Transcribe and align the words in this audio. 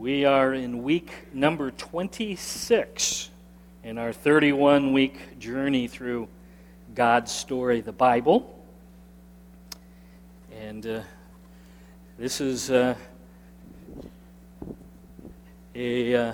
We 0.00 0.24
are 0.24 0.54
in 0.54 0.82
week 0.82 1.12
number 1.34 1.70
26 1.70 3.28
in 3.84 3.98
our 3.98 4.14
31 4.14 4.94
week 4.94 5.38
journey 5.38 5.88
through 5.88 6.26
God's 6.94 7.30
story, 7.30 7.82
the 7.82 7.92
Bible. 7.92 8.64
And 10.58 10.86
uh, 10.86 11.00
this 12.16 12.40
is 12.40 12.70
uh, 12.70 12.94
a 15.74 16.14
uh, 16.14 16.32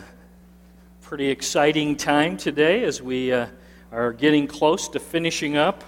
pretty 1.00 1.28
exciting 1.28 1.96
time 1.96 2.36
today 2.36 2.84
as 2.84 3.02
we 3.02 3.32
uh, 3.32 3.48
are 3.90 4.12
getting 4.12 4.46
close 4.46 4.86
to 4.90 5.00
finishing 5.00 5.56
up 5.56 5.82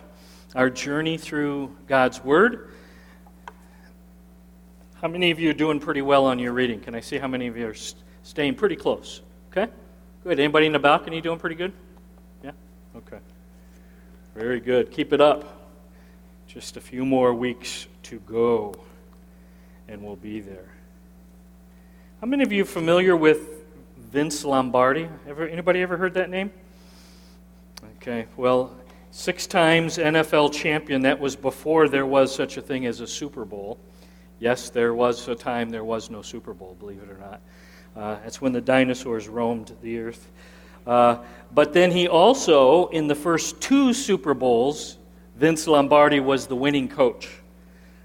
our 0.57 0.69
journey 0.69 1.17
through 1.17 1.77
God's 1.87 2.25
Word. 2.25 2.73
How 5.01 5.07
many 5.07 5.31
of 5.31 5.39
you 5.39 5.51
are 5.51 5.55
doing 5.55 5.79
pretty 5.79 6.03
well 6.03 6.27
on 6.27 6.41
your 6.41 6.53
reading? 6.53 6.81
Can 6.81 6.93
I 6.93 7.01
see 7.01 7.19
how 7.19 7.29
many 7.29 7.47
of 7.47 7.57
you 7.57 7.69
are 7.69 7.77
staying 8.25 8.57
pretty 8.57 8.75
close? 8.75 9.23
Okay? 9.53 9.71
Good. 10.25 10.41
Anybody 10.41 10.67
in 10.67 10.73
the 10.73 10.81
balcony 10.81 11.21
doing 11.21 11.39
pretty 11.39 11.55
good? 11.55 11.73
Yeah? 12.43 12.51
Okay. 12.97 13.19
Very 14.35 14.59
good. 14.59 14.91
Keep 14.91 15.13
it 15.13 15.21
up. 15.21 15.71
Just 16.49 16.77
a 16.77 16.81
few 16.81 17.05
more 17.05 17.33
weeks 17.33 17.87
to 18.05 18.19
go, 18.21 18.75
and 19.87 20.03
we'll 20.03 20.17
be 20.17 20.41
there. 20.41 20.69
How 22.21 22.27
many 22.27 22.43
of 22.43 22.51
you 22.51 22.65
familiar 22.65 23.17
with 23.17 23.67
Vince 23.97 24.45
Lombardi? 24.45 25.09
Ever 25.29 25.47
anybody 25.47 25.81
ever 25.81 25.97
heard 25.97 26.15
that 26.15 26.29
name? 26.29 26.51
Okay. 27.99 28.27
Well, 28.37 28.75
six 29.13 29.47
times 29.47 29.97
NFL 29.97 30.53
champion. 30.53 31.03
That 31.03 31.21
was 31.21 31.37
before 31.37 31.89
there 31.89 32.07
was 32.07 32.35
such 32.35 32.57
a 32.57 32.61
thing 32.61 32.85
as 32.87 33.01
a 33.01 33.07
Super 33.07 33.45
Bowl. 33.45 33.79
Yes, 34.41 34.71
there 34.71 34.95
was 34.95 35.27
a 35.27 35.35
time 35.35 35.71
there 35.71 35.85
was 35.85 36.11
no 36.11 36.23
Super 36.23 36.55
Bowl, 36.55 36.77
believe 36.79 37.03
it 37.03 37.11
or 37.11 37.19
not. 37.19 37.41
Uh, 37.97 38.21
that's 38.23 38.41
when 38.41 38.53
the 38.53 38.61
dinosaurs 38.61 39.29
roamed 39.29 39.75
the 39.83 39.99
earth. 39.99 40.31
Uh, 40.87 41.19
but 41.53 41.73
then 41.73 41.91
he 41.91 42.07
also, 42.07 42.87
in 42.89 43.09
the 43.09 43.15
first 43.15 43.61
two 43.61 43.93
Super 43.93 44.35
Bowls, 44.35 44.99
Vince 45.35 45.67
Lombardi 45.67 46.21
was 46.21 46.47
the 46.47 46.55
winning 46.55 46.89
coach. 46.89 47.29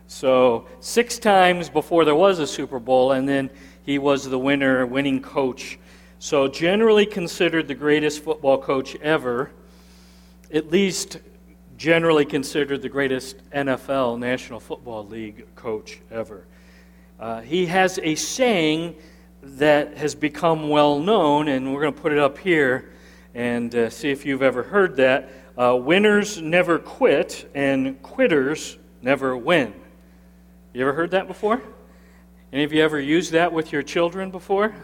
So, 0.08 0.66
six 0.80 1.20
times 1.20 1.70
before 1.70 2.04
there 2.04 2.16
was 2.16 2.40
a 2.40 2.48
Super 2.48 2.80
Bowl, 2.80 3.12
and 3.12 3.30
then 3.30 3.50
he 3.84 4.00
was 4.00 4.28
the 4.28 4.40
winner, 4.40 4.86
winning 4.88 5.22
coach. 5.22 5.78
So, 6.18 6.48
generally 6.48 7.06
considered 7.06 7.68
the 7.68 7.76
greatest 7.76 8.24
football 8.24 8.58
coach 8.58 8.96
ever, 8.98 9.52
at 10.52 10.72
least 10.72 11.20
generally 11.78 12.26
considered 12.26 12.82
the 12.82 12.90
greatest 12.90 13.38
NFL, 13.52 14.20
National 14.20 14.60
Football 14.60 15.08
League 15.08 15.46
coach 15.56 16.00
ever. 16.12 16.46
Uh, 17.20 17.42
he 17.42 17.66
has 17.66 18.00
a 18.04 18.16
saying 18.16 18.96
that 19.42 19.98
has 19.98 20.16
become 20.16 20.70
well 20.70 21.00
known, 21.00 21.48
and 21.48 21.74
we're 21.74 21.82
going 21.82 21.94
to 21.94 22.02
put 22.02 22.12
it 22.12 22.20
up 22.20 22.38
here 22.38 22.92
and 23.34 23.74
uh, 23.76 23.90
see 23.90 24.10
if 24.10 24.26
you've 24.26 24.44
ever 24.44 24.64
heard 24.64 24.96
that. 24.98 25.30
Uh, 25.58 25.76
winners 25.76 26.42
never 26.42 26.80
quit, 26.80 27.50
and 27.54 28.02
quitters 28.02 28.78
never 29.02 29.36
win. 29.38 29.74
You 30.74 30.82
ever 30.82 30.94
heard 30.94 31.12
that 31.12 31.28
before? 31.28 31.62
Any 32.52 32.64
of 32.64 32.74
you 32.74 32.84
ever 32.84 33.00
used 33.00 33.32
that 33.32 33.52
with 33.52 33.72
your 33.72 33.84
children 33.84 34.32
before? 34.32 34.76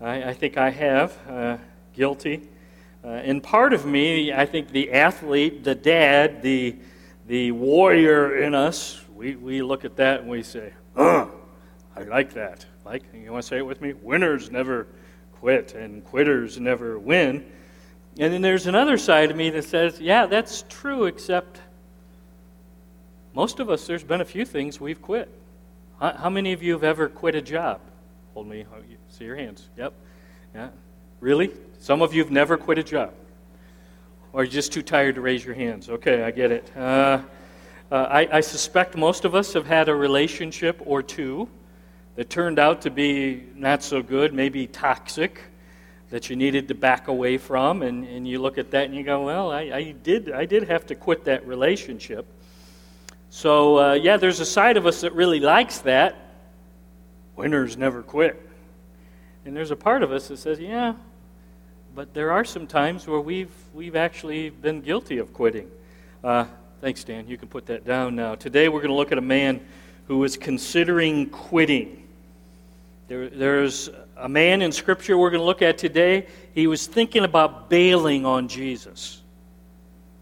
I, 0.00 0.30
I, 0.30 0.32
think 0.34 0.56
I 0.56 0.70
have. 0.70 1.16
Uh, 1.28 1.56
guilty. 1.94 2.48
Uh, 3.04 3.08
and 3.08 3.42
part 3.42 3.74
of 3.74 3.84
me, 3.84 4.32
I 4.32 4.46
think 4.46 4.70
the 4.70 4.92
athlete, 4.92 5.62
the 5.62 5.74
dad, 5.74 6.40
the, 6.40 6.74
the 7.26 7.52
warrior 7.52 8.38
in 8.38 8.54
us, 8.54 9.04
we, 9.14 9.36
we 9.36 9.60
look 9.60 9.84
at 9.84 9.96
that 9.96 10.20
and 10.20 10.30
we 10.30 10.42
say, 10.42 10.72
I 10.96 11.28
like 12.08 12.32
that. 12.32 12.64
Like, 12.84 13.02
you 13.12 13.30
want 13.30 13.42
to 13.42 13.48
say 13.48 13.58
it 13.58 13.66
with 13.66 13.82
me? 13.82 13.92
Winners 13.92 14.50
never 14.50 14.86
quit, 15.32 15.74
and 15.74 16.02
quitters 16.02 16.58
never 16.58 16.98
win. 16.98 17.44
And 18.18 18.32
then 18.32 18.40
there's 18.40 18.66
another 18.66 18.96
side 18.96 19.30
of 19.30 19.36
me 19.36 19.50
that 19.50 19.64
says, 19.64 20.00
yeah, 20.00 20.24
that's 20.24 20.64
true, 20.70 21.04
except 21.04 21.60
most 23.34 23.60
of 23.60 23.68
us, 23.68 23.86
there's 23.86 24.04
been 24.04 24.22
a 24.22 24.24
few 24.24 24.46
things 24.46 24.80
we've 24.80 25.02
quit. 25.02 25.28
How 26.00 26.30
many 26.30 26.52
of 26.52 26.62
you 26.62 26.72
have 26.72 26.84
ever 26.84 27.08
quit 27.08 27.34
a 27.34 27.42
job? 27.42 27.80
Hold 28.32 28.46
me, 28.46 28.64
see 29.08 29.24
your 29.24 29.36
hands. 29.36 29.68
Yep. 29.76 29.92
Yeah. 30.54 30.68
Really? 31.24 31.52
Some 31.78 32.02
of 32.02 32.12
you 32.12 32.22
have 32.22 32.30
never 32.30 32.58
quit 32.58 32.76
a 32.76 32.82
job. 32.82 33.14
Or 34.34 34.44
you're 34.44 34.52
just 34.52 34.74
too 34.74 34.82
tired 34.82 35.14
to 35.14 35.22
raise 35.22 35.42
your 35.42 35.54
hands. 35.54 35.88
Okay, 35.88 36.22
I 36.22 36.30
get 36.30 36.52
it. 36.52 36.70
Uh, 36.76 37.22
uh, 37.90 37.94
I, 37.94 38.28
I 38.30 38.40
suspect 38.42 38.94
most 38.94 39.24
of 39.24 39.34
us 39.34 39.54
have 39.54 39.64
had 39.64 39.88
a 39.88 39.94
relationship 39.94 40.82
or 40.84 41.02
two 41.02 41.48
that 42.16 42.28
turned 42.28 42.58
out 42.58 42.82
to 42.82 42.90
be 42.90 43.42
not 43.54 43.82
so 43.82 44.02
good, 44.02 44.34
maybe 44.34 44.66
toxic, 44.66 45.40
that 46.10 46.28
you 46.28 46.36
needed 46.36 46.68
to 46.68 46.74
back 46.74 47.08
away 47.08 47.38
from. 47.38 47.80
And, 47.80 48.04
and 48.04 48.28
you 48.28 48.38
look 48.38 48.58
at 48.58 48.70
that 48.72 48.84
and 48.84 48.94
you 48.94 49.02
go, 49.02 49.24
well, 49.24 49.50
I, 49.50 49.60
I 49.60 49.92
did, 49.92 50.30
I 50.30 50.44
did 50.44 50.68
have 50.68 50.84
to 50.88 50.94
quit 50.94 51.24
that 51.24 51.46
relationship. 51.46 52.26
So, 53.30 53.78
uh, 53.78 53.92
yeah, 53.94 54.18
there's 54.18 54.40
a 54.40 54.46
side 54.46 54.76
of 54.76 54.84
us 54.86 55.00
that 55.00 55.14
really 55.14 55.40
likes 55.40 55.78
that. 55.78 56.16
Winners 57.34 57.78
never 57.78 58.02
quit. 58.02 58.46
And 59.46 59.56
there's 59.56 59.70
a 59.70 59.76
part 59.76 60.02
of 60.02 60.12
us 60.12 60.28
that 60.28 60.36
says, 60.36 60.60
yeah, 60.60 60.94
but 61.94 62.12
there 62.12 62.32
are 62.32 62.44
some 62.44 62.66
times 62.66 63.06
where 63.06 63.20
we've, 63.20 63.52
we've 63.72 63.94
actually 63.94 64.50
been 64.50 64.80
guilty 64.80 65.18
of 65.18 65.32
quitting. 65.32 65.70
Uh, 66.24 66.44
thanks, 66.80 67.04
Dan. 67.04 67.28
You 67.28 67.38
can 67.38 67.46
put 67.46 67.66
that 67.66 67.86
down 67.86 68.16
now. 68.16 68.34
Today 68.34 68.68
we're 68.68 68.80
going 68.80 68.90
to 68.90 68.96
look 68.96 69.12
at 69.12 69.18
a 69.18 69.22
man 69.22 69.60
who 70.08 70.24
is 70.24 70.36
considering 70.36 71.30
quitting. 71.30 72.02
There, 73.06 73.28
there's 73.28 73.90
a 74.16 74.28
man 74.28 74.60
in 74.60 74.72
Scripture 74.72 75.16
we're 75.16 75.30
going 75.30 75.40
to 75.40 75.46
look 75.46 75.62
at 75.62 75.78
today. 75.78 76.26
He 76.52 76.66
was 76.66 76.88
thinking 76.88 77.22
about 77.22 77.70
bailing 77.70 78.26
on 78.26 78.48
Jesus. 78.48 79.22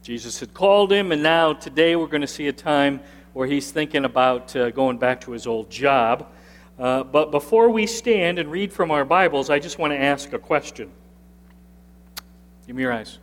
Jesus 0.03 0.41
had 0.41 0.53
called 0.53 0.93
him, 0.93 1.11
and 1.11 1.22
now 1.22 1.55
today 1.55 1.97
we're 1.97 2.06
going 2.06 2.21
to 2.21 2.27
see 2.27 2.49
a 2.49 2.53
time 2.53 3.00
where 3.32 3.47
he's 3.47 3.71
thinking 3.71 4.05
about 4.05 4.55
uh, 4.55 4.71
going 4.72 4.99
back 4.99 5.22
to 5.22 5.31
his 5.31 5.47
old 5.47 5.71
job. 5.71 6.27
Uh, 6.78 7.03
but 7.03 7.31
before 7.31 7.71
we 7.71 7.87
stand 7.87 8.38
and 8.38 8.50
read 8.50 8.72
from 8.72 8.91
our 8.91 9.06
Bibles, 9.06 9.49
I 9.49 9.59
just 9.59 9.78
want 9.78 9.93
to 9.94 9.99
ask 9.99 10.34
a 10.34 10.38
question. 10.38 10.91
Give 12.67 12.77
me 12.77 12.83
your 12.83 12.93
eyes. 12.93 13.19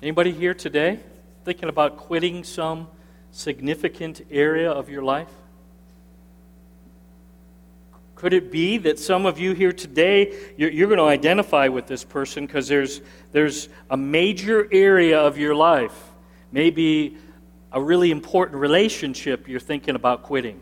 Anybody 0.00 0.32
here 0.32 0.54
today 0.54 0.98
thinking 1.44 1.68
about 1.68 1.98
quitting 1.98 2.44
some 2.44 2.88
significant 3.30 4.22
area 4.30 4.70
of 4.70 4.88
your 4.88 5.02
life? 5.02 5.28
Could 8.14 8.32
it 8.32 8.50
be 8.50 8.78
that 8.78 8.98
some 8.98 9.26
of 9.26 9.38
you 9.38 9.52
here 9.52 9.72
today, 9.72 10.32
you're, 10.56 10.70
you're 10.70 10.86
going 10.86 10.98
to 10.98 11.04
identify 11.04 11.68
with 11.68 11.88
this 11.88 12.04
person 12.04 12.46
because 12.46 12.68
there's, 12.68 13.00
there's 13.32 13.68
a 13.90 13.96
major 13.96 14.66
area 14.72 15.20
of 15.20 15.36
your 15.36 15.54
life, 15.54 16.12
maybe 16.52 17.18
a 17.72 17.82
really 17.82 18.10
important 18.10 18.58
relationship 18.60 19.46
you're 19.46 19.60
thinking 19.60 19.94
about 19.94 20.22
quitting? 20.22 20.60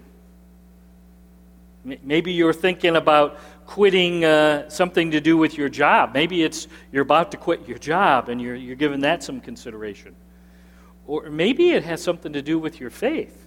Maybe 1.84 2.32
you're 2.32 2.52
thinking 2.52 2.96
about 2.96 3.38
quitting 3.70 4.24
uh, 4.24 4.68
something 4.68 5.12
to 5.12 5.20
do 5.20 5.36
with 5.36 5.56
your 5.56 5.68
job. 5.68 6.12
Maybe 6.12 6.42
it's 6.42 6.66
you're 6.90 7.04
about 7.04 7.30
to 7.30 7.36
quit 7.36 7.68
your 7.68 7.78
job 7.78 8.28
and 8.28 8.42
you're, 8.42 8.56
you're 8.56 8.74
giving 8.74 8.98
that 9.02 9.22
some 9.22 9.40
consideration. 9.40 10.16
Or 11.06 11.30
maybe 11.30 11.70
it 11.70 11.84
has 11.84 12.02
something 12.02 12.32
to 12.32 12.42
do 12.42 12.58
with 12.58 12.80
your 12.80 12.90
faith. 12.90 13.46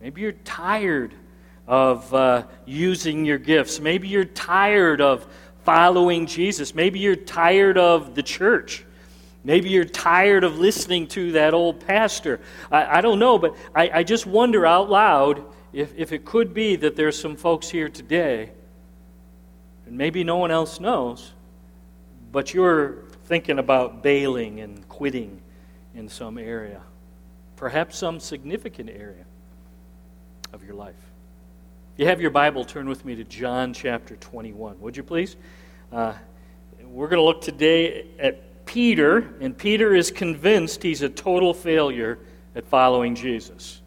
Maybe 0.00 0.20
you're 0.20 0.38
tired 0.44 1.14
of 1.66 2.14
uh, 2.14 2.44
using 2.64 3.24
your 3.24 3.38
gifts. 3.38 3.80
Maybe 3.80 4.06
you're 4.06 4.24
tired 4.24 5.00
of 5.00 5.26
following 5.64 6.26
Jesus. 6.26 6.72
Maybe 6.72 7.00
you're 7.00 7.16
tired 7.16 7.76
of 7.76 8.14
the 8.14 8.22
church. 8.22 8.84
Maybe 9.42 9.70
you're 9.70 9.84
tired 9.84 10.44
of 10.44 10.60
listening 10.60 11.08
to 11.08 11.32
that 11.32 11.54
old 11.54 11.84
pastor. 11.84 12.38
I, 12.70 12.98
I 12.98 13.00
don't 13.00 13.18
know, 13.18 13.36
but 13.36 13.56
I, 13.74 13.90
I 13.92 14.02
just 14.04 14.26
wonder 14.26 14.64
out 14.64 14.88
loud 14.88 15.44
if, 15.72 15.92
if 15.96 16.12
it 16.12 16.24
could 16.24 16.54
be 16.54 16.76
that 16.76 16.94
there's 16.94 17.18
some 17.18 17.34
folks 17.34 17.68
here 17.68 17.88
today 17.88 18.52
and 19.90 19.98
maybe 19.98 20.22
no 20.22 20.36
one 20.36 20.52
else 20.52 20.78
knows, 20.78 21.32
but 22.30 22.54
you're 22.54 23.06
thinking 23.24 23.58
about 23.58 24.04
bailing 24.04 24.60
and 24.60 24.88
quitting 24.88 25.42
in 25.96 26.08
some 26.08 26.38
area, 26.38 26.80
perhaps 27.56 27.98
some 27.98 28.20
significant 28.20 28.88
area 28.88 29.24
of 30.52 30.62
your 30.62 30.74
life. 30.74 30.94
If 31.94 32.02
you 32.02 32.06
have 32.06 32.20
your 32.20 32.30
Bible, 32.30 32.64
turn 32.64 32.88
with 32.88 33.04
me 33.04 33.16
to 33.16 33.24
John 33.24 33.74
chapter 33.74 34.14
21, 34.14 34.80
would 34.80 34.96
you 34.96 35.02
please? 35.02 35.34
Uh, 35.90 36.14
we're 36.84 37.08
going 37.08 37.18
to 37.18 37.24
look 37.24 37.40
today 37.40 38.06
at 38.20 38.64
Peter, 38.66 39.34
and 39.40 39.58
Peter 39.58 39.92
is 39.92 40.12
convinced 40.12 40.84
he's 40.84 41.02
a 41.02 41.08
total 41.08 41.52
failure 41.52 42.20
at 42.54 42.64
following 42.64 43.16
Jesus. 43.16 43.80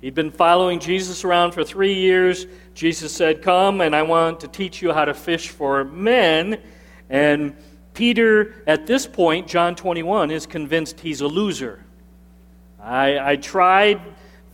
He'd 0.00 0.14
been 0.14 0.30
following 0.30 0.78
Jesus 0.78 1.24
around 1.24 1.52
for 1.52 1.64
three 1.64 1.94
years. 1.94 2.46
Jesus 2.78 3.12
said, 3.12 3.42
Come, 3.42 3.80
and 3.80 3.92
I 3.92 4.02
want 4.02 4.38
to 4.38 4.46
teach 4.46 4.82
you 4.82 4.92
how 4.92 5.04
to 5.04 5.12
fish 5.12 5.48
for 5.48 5.82
men. 5.82 6.60
And 7.10 7.56
Peter, 7.92 8.62
at 8.68 8.86
this 8.86 9.04
point, 9.04 9.48
John 9.48 9.74
21, 9.74 10.30
is 10.30 10.46
convinced 10.46 11.00
he's 11.00 11.20
a 11.20 11.26
loser. 11.26 11.84
I, 12.80 13.32
I 13.32 13.34
tried 13.34 14.00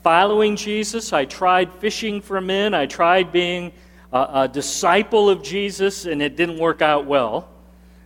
following 0.02 0.56
Jesus. 0.56 1.12
I 1.12 1.26
tried 1.26 1.70
fishing 1.74 2.22
for 2.22 2.40
men. 2.40 2.72
I 2.72 2.86
tried 2.86 3.30
being 3.30 3.72
a, 4.10 4.26
a 4.32 4.48
disciple 4.48 5.28
of 5.28 5.42
Jesus, 5.42 6.06
and 6.06 6.22
it 6.22 6.34
didn't 6.34 6.58
work 6.58 6.80
out 6.80 7.04
well. 7.04 7.50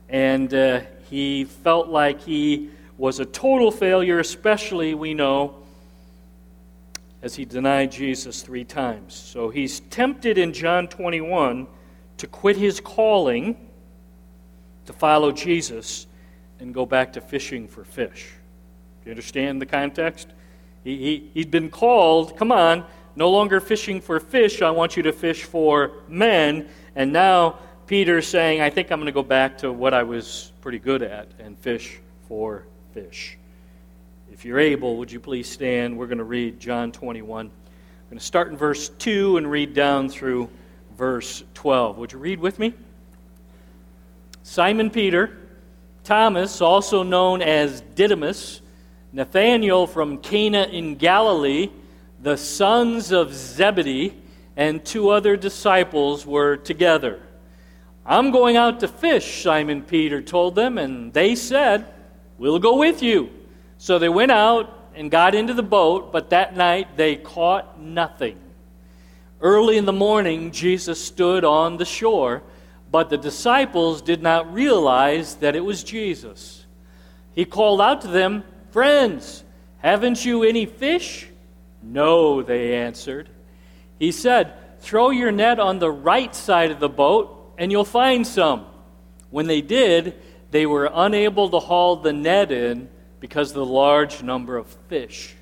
And 0.09 0.53
uh, 0.53 0.81
he 1.09 1.44
felt 1.44 1.87
like 1.87 2.23
he 2.23 2.70
was 2.97 3.20
a 3.20 3.25
total 3.25 3.70
failure, 3.70 4.19
especially, 4.19 4.94
we 4.94 5.15
know, 5.15 5.57
as 7.29 7.35
he 7.35 7.45
denied 7.45 7.93
Jesus 7.93 8.41
three 8.41 8.65
times. 8.65 9.15
So 9.15 9.51
he's 9.51 9.81
tempted 9.81 10.39
in 10.39 10.55
John 10.55 10.89
21 10.89 11.67
to 12.17 12.27
quit 12.27 12.57
his 12.57 12.81
calling 12.81 13.69
to 14.87 14.95
follow 14.95 15.31
Jesus 15.31 16.07
and 16.59 16.73
go 16.73 16.87
back 16.87 17.13
to 17.13 17.21
fishing 17.21 17.69
for 17.69 17.85
fish. 17.85 18.33
Do 19.03 19.11
you 19.11 19.11
understand 19.11 19.61
the 19.61 19.67
context? 19.67 20.29
He, 20.85 20.97
he, 20.97 21.31
he'd 21.35 21.51
been 21.51 21.69
called, 21.69 22.35
come 22.39 22.51
on, 22.51 22.87
no 23.15 23.29
longer 23.29 23.61
fishing 23.61 24.01
for 24.01 24.19
fish, 24.21 24.63
I 24.63 24.71
want 24.71 24.97
you 24.97 25.03
to 25.03 25.13
fish 25.13 25.45
for 25.45 25.93
men. 26.09 26.67
And 26.97 27.13
now 27.13 27.59
Peter's 27.87 28.27
saying, 28.27 28.63
I 28.63 28.71
think 28.71 28.91
I'm 28.91 29.01
going 29.01 29.05
to 29.05 29.13
go 29.13 29.23
back 29.23 29.59
to 29.59 29.71
what 29.71 29.93
I 29.93 30.03
was 30.03 30.51
pretty 30.63 30.79
good 30.79 31.03
at 31.03 31.29
and 31.39 31.59
fish 31.59 32.01
for 32.27 32.65
fish. 32.95 33.37
If 34.38 34.44
you're 34.44 34.61
able, 34.61 34.99
would 34.99 35.11
you 35.11 35.19
please 35.19 35.50
stand? 35.50 35.99
We're 35.99 36.06
going 36.06 36.19
to 36.19 36.25
read 36.25 36.61
John 36.61 36.93
21. 36.93 37.46
I'm 37.46 37.52
going 38.08 38.20
to 38.20 38.25
start 38.25 38.52
in 38.52 38.56
verse 38.56 38.88
2 38.88 39.37
and 39.37 39.50
read 39.50 39.75
down 39.75 40.08
through 40.08 40.49
verse 40.96 41.43
12. 41.55 41.99
Would 41.99 42.12
you 42.12 42.20
read 42.20 42.38
with 42.38 42.56
me? 42.56 42.73
Simon 44.44 44.90
Peter, 44.90 45.37
Thomas, 46.05 46.61
also 46.61 47.02
known 47.02 47.43
as 47.43 47.81
Didymus, 47.96 48.61
Nathanael 49.12 49.88
from 49.88 50.19
Cana 50.19 50.69
in 50.70 50.94
Galilee, 50.94 51.70
the 52.23 52.37
sons 52.37 53.11
of 53.11 53.34
Zebedee, 53.34 54.14
and 54.56 54.84
two 54.84 55.08
other 55.08 55.37
disciples 55.37 56.25
were 56.25 56.56
together. 56.56 57.20
I'm 58.06 58.31
going 58.31 58.56
out 58.56 58.79
to 58.81 58.87
fish, 58.87 59.43
Simon 59.43 59.82
Peter 59.82 60.23
told 60.23 60.55
them, 60.55 60.79
and 60.79 61.12
they 61.12 61.34
said, 61.34 61.93
We'll 62.38 62.61
go 62.61 62.76
with 62.76 63.02
you. 63.02 63.31
So 63.79 63.99
they 63.99 64.09
went 64.09 64.33
out 64.33 64.75
and 64.95 65.11
got 65.11 65.35
into 65.35 65.55
the 65.55 65.63
boat, 65.63 66.13
but 66.13 66.31
that 66.31 66.57
night 66.57 66.97
they 66.97 67.15
caught 67.15 67.81
nothing. 67.81 68.39
Early 69.41 69.79
in 69.79 69.85
the 69.85 69.93
morning, 69.93 70.51
Jesus 70.51 71.03
stood 71.03 71.45
on 71.45 71.77
the 71.77 71.85
shore, 71.85 72.43
but 72.91 73.09
the 73.09 73.17
disciples 73.17 74.03
did 74.03 74.21
not 74.21 74.53
realize 74.53 75.37
that 75.37 75.55
it 75.55 75.65
was 75.65 75.85
Jesus. 75.85 76.67
He 77.33 77.45
called 77.45 77.81
out 77.81 78.01
to 78.01 78.09
them, 78.09 78.43
Friends, 78.73 79.45
haven't 79.79 80.25
you 80.25 80.43
any 80.43 80.67
fish? 80.67 81.29
No, 81.81 82.43
they 82.43 82.75
answered. 82.75 83.29
He 84.01 84.11
said, 84.11 84.81
Throw 84.81 85.11
your 85.11 85.31
net 85.31 85.61
on 85.61 85.79
the 85.79 85.91
right 85.91 86.35
side 86.35 86.73
of 86.73 86.81
the 86.81 86.89
boat, 86.89 87.55
and 87.59 87.71
you'll 87.71 87.85
find 87.85 88.27
some. 88.27 88.67
When 89.31 89.47
they 89.47 89.61
did, 89.61 90.15
they 90.51 90.67
were 90.67 90.91
unable 90.93 91.49
to 91.51 91.61
haul 91.61 91.97
the 91.97 92.13
net 92.13 92.51
in 92.51 92.89
because 93.20 93.50
of 93.50 93.56
the 93.56 93.67
large 93.67 94.23
number 94.23 94.56
of 94.56 94.67
fish. 94.88 95.35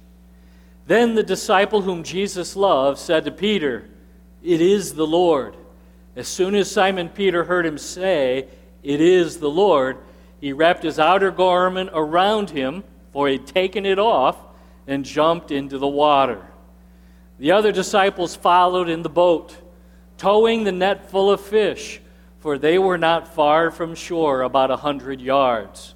Then 0.86 1.14
the 1.14 1.22
disciple 1.22 1.82
whom 1.82 2.02
Jesus 2.02 2.56
loved 2.56 2.98
said 2.98 3.24
to 3.24 3.30
Peter, 3.30 3.88
It 4.42 4.60
is 4.60 4.94
the 4.94 5.06
Lord. 5.06 5.56
As 6.14 6.28
soon 6.28 6.54
as 6.54 6.70
Simon 6.70 7.08
Peter 7.08 7.44
heard 7.44 7.66
him 7.66 7.76
say, 7.76 8.48
It 8.82 9.00
is 9.00 9.38
the 9.38 9.50
Lord, 9.50 9.98
he 10.40 10.52
wrapped 10.52 10.84
his 10.84 10.98
outer 10.98 11.30
garment 11.30 11.90
around 11.92 12.50
him, 12.50 12.84
for 13.12 13.26
he 13.26 13.36
had 13.36 13.46
taken 13.46 13.84
it 13.84 13.98
off, 13.98 14.36
and 14.86 15.04
jumped 15.04 15.50
into 15.50 15.78
the 15.78 15.88
water. 15.88 16.46
The 17.38 17.52
other 17.52 17.72
disciples 17.72 18.36
followed 18.36 18.88
in 18.88 19.02
the 19.02 19.08
boat, 19.08 19.56
towing 20.16 20.64
the 20.64 20.72
net 20.72 21.10
full 21.10 21.30
of 21.30 21.40
fish, 21.40 22.00
for 22.38 22.58
they 22.58 22.78
were 22.78 22.96
not 22.96 23.34
far 23.34 23.72
from 23.72 23.96
shore, 23.96 24.42
about 24.42 24.70
a 24.70 24.76
hundred 24.76 25.20
yards. 25.20 25.95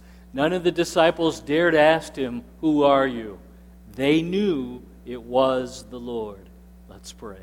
None 0.33 0.53
of 0.53 0.63
the 0.63 0.71
disciples 0.71 1.39
dared 1.41 1.75
ask 1.75 2.15
him, 2.15 2.43
Who 2.61 2.83
are 2.83 3.07
you? 3.07 3.39
They 3.93 4.21
knew 4.21 4.81
it 5.05 5.21
was 5.21 5.83
the 5.89 5.99
Lord. 5.99 6.47
Let's 6.89 7.11
pray. 7.11 7.41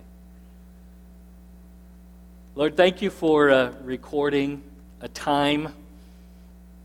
Lord, 2.54 2.76
thank 2.76 3.02
you 3.02 3.10
for 3.10 3.50
uh, 3.50 3.72
recording 3.82 4.62
a 5.00 5.08
time 5.08 5.74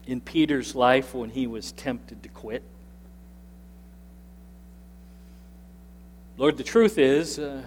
in 0.05 0.19
Peter's 0.19 0.75
life 0.75 1.15
when 1.15 1.29
he 1.29 1.47
was 1.47 1.71
tempted 1.71 2.21
to 2.23 2.29
quit. 2.29 2.63
Lord, 6.37 6.57
the 6.57 6.63
truth 6.63 6.97
is, 6.97 7.39
uh, 7.39 7.61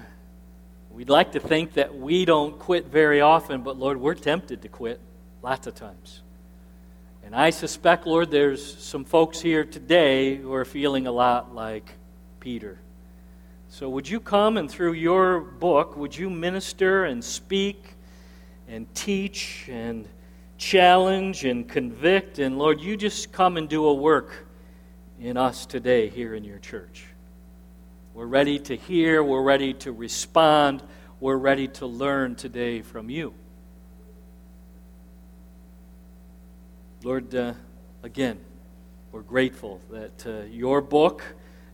we'd 0.90 1.08
like 1.08 1.32
to 1.32 1.40
think 1.40 1.74
that 1.74 1.96
we 1.96 2.24
don't 2.24 2.58
quit 2.58 2.86
very 2.86 3.20
often, 3.20 3.62
but 3.62 3.78
Lord, 3.78 3.98
we're 3.98 4.14
tempted 4.14 4.62
to 4.62 4.68
quit 4.68 5.00
lots 5.42 5.66
of 5.66 5.74
times. 5.74 6.20
And 7.26 7.34
I 7.34 7.50
suspect, 7.50 8.06
Lord, 8.06 8.30
there's 8.30 8.78
some 8.78 9.04
folks 9.04 9.40
here 9.40 9.64
today 9.64 10.36
who 10.36 10.54
are 10.54 10.64
feeling 10.64 11.08
a 11.08 11.10
lot 11.10 11.52
like 11.52 11.90
Peter. 12.38 12.78
So 13.68 13.88
would 13.88 14.08
you 14.08 14.20
come 14.20 14.56
and 14.56 14.70
through 14.70 14.92
your 14.92 15.40
book, 15.40 15.96
would 15.96 16.16
you 16.16 16.30
minister 16.30 17.04
and 17.06 17.24
speak 17.24 17.94
and 18.68 18.86
teach 18.94 19.68
and 19.68 20.06
challenge 20.56 21.44
and 21.44 21.68
convict? 21.68 22.38
And 22.38 22.60
Lord, 22.60 22.80
you 22.80 22.96
just 22.96 23.32
come 23.32 23.56
and 23.56 23.68
do 23.68 23.86
a 23.86 23.92
work 23.92 24.46
in 25.18 25.36
us 25.36 25.66
today 25.66 26.08
here 26.08 26.32
in 26.36 26.44
your 26.44 26.60
church. 26.60 27.06
We're 28.14 28.26
ready 28.26 28.60
to 28.60 28.76
hear, 28.76 29.24
we're 29.24 29.42
ready 29.42 29.74
to 29.74 29.90
respond, 29.90 30.80
we're 31.18 31.34
ready 31.34 31.66
to 31.66 31.86
learn 31.86 32.36
today 32.36 32.82
from 32.82 33.10
you. 33.10 33.34
Lord, 37.02 37.34
uh, 37.34 37.52
again, 38.02 38.38
we're 39.12 39.20
grateful 39.20 39.80
that 39.90 40.26
uh, 40.26 40.44
your 40.50 40.80
book, 40.80 41.22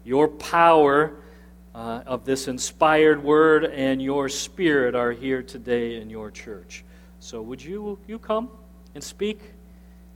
your 0.05 0.26
power 0.26 1.14
uh, 1.75 2.02
of 2.07 2.25
this 2.25 2.49
inspired 2.49 3.23
word, 3.23 3.64
and 3.64 4.02
your 4.02 4.29
spirit 4.29 4.95
are 4.95 5.12
here 5.12 5.43
today 5.43 6.00
in 6.00 6.11
your 6.11 6.31
church. 6.31 6.85
So, 7.21 7.41
would 7.41 7.62
you, 7.62 7.99
you 8.09 8.19
come 8.19 8.50
and 8.95 9.02
speak? 9.02 9.41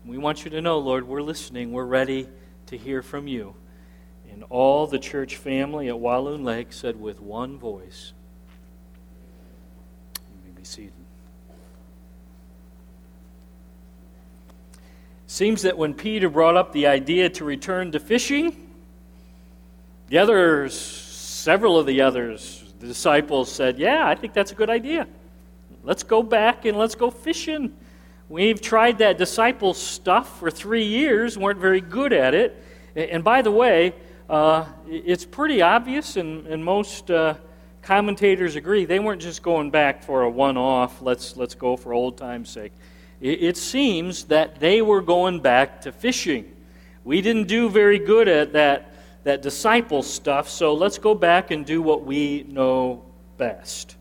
We 0.05 0.19
want 0.19 0.45
you 0.45 0.51
to 0.51 0.61
know, 0.61 0.79
Lord, 0.79 1.07
we're 1.07 1.23
listening. 1.23 1.73
We're 1.73 1.85
ready 1.85 2.29
to 2.67 2.77
hear 2.77 3.01
from 3.01 3.29
you. 3.29 3.55
And 4.31 4.45
all 4.51 4.87
the 4.87 4.99
church 4.99 5.37
family 5.37 5.89
at 5.89 5.99
Walloon 5.99 6.45
Lake 6.45 6.73
said 6.73 7.01
with 7.01 7.21
one 7.21 7.59
voice, 7.59 8.13
You 10.17 10.51
may 10.53 10.59
be 10.59 10.65
seated. 10.65 11.06
Seems 15.37 15.61
that 15.65 15.77
when 15.77 15.93
Peter 15.93 16.31
brought 16.31 16.57
up 16.57 16.73
the 16.73 16.87
idea 16.87 17.29
to 17.29 17.45
return 17.45 17.93
to 17.93 18.01
fishing, 18.01 18.71
the 20.09 20.17
others, 20.17 20.73
several 20.73 21.79
of 21.79 21.85
the 21.85 22.01
others, 22.01 22.65
the 22.81 22.87
disciples 22.87 23.53
said, 23.53 23.79
Yeah, 23.79 24.09
I 24.09 24.15
think 24.15 24.33
that's 24.33 24.53
a 24.53 24.55
good 24.55 24.71
idea. 24.71 25.07
Let's 25.83 26.03
go 26.03 26.23
back 26.23 26.65
and 26.65 26.79
let's 26.79 26.95
go 26.95 27.11
fishing. 27.11 27.77
We've 28.31 28.59
tried 28.63 28.97
that 28.97 29.19
disciple 29.19 29.75
stuff 29.75 30.39
for 30.39 30.51
three 30.51 30.87
years, 30.87 31.37
weren't 31.37 31.61
very 31.61 31.83
good 31.83 32.15
at 32.15 32.33
it. 32.33 32.65
And 32.95 33.23
by 33.23 33.43
the 33.43 33.53
way, 33.53 33.93
uh, 34.31 34.65
it's 34.89 35.27
pretty 35.27 35.61
obvious, 35.61 36.17
and, 36.17 36.47
and 36.47 36.65
most 36.65 37.11
uh, 37.11 37.35
commentators 37.83 38.57
agree, 38.57 38.87
they 38.87 39.01
weren't 39.01 39.21
just 39.21 39.43
going 39.43 39.71
back 39.71 40.03
for 40.03 40.23
a 40.23 40.31
one 40.31 40.57
off, 40.57 41.03
let's, 41.03 41.37
let's 41.37 41.55
go 41.55 41.77
for 41.77 41.93
old 41.93 42.17
time's 42.17 42.49
sake 42.49 42.73
it 43.21 43.57
seems 43.57 44.25
that 44.25 44.61
they 44.61 44.83
were 44.83 45.01
going 45.01 45.41
back 45.41 45.81
to 45.83 45.93
fishing. 45.93 46.55
We 47.05 47.23
didn't 47.23 47.49
do 47.49 47.71
very 47.71 47.99
good 47.99 48.29
at 48.29 48.53
that, 48.53 48.95
that 49.25 49.43
disciple 49.43 50.03
stuff, 50.03 50.49
so 50.49 50.75
let's 50.75 50.99
go 50.99 51.15
back 51.15 51.51
and 51.51 51.65
do 51.65 51.81
what 51.81 52.05
we 52.05 52.45
know 52.49 53.05
best. 53.39 53.97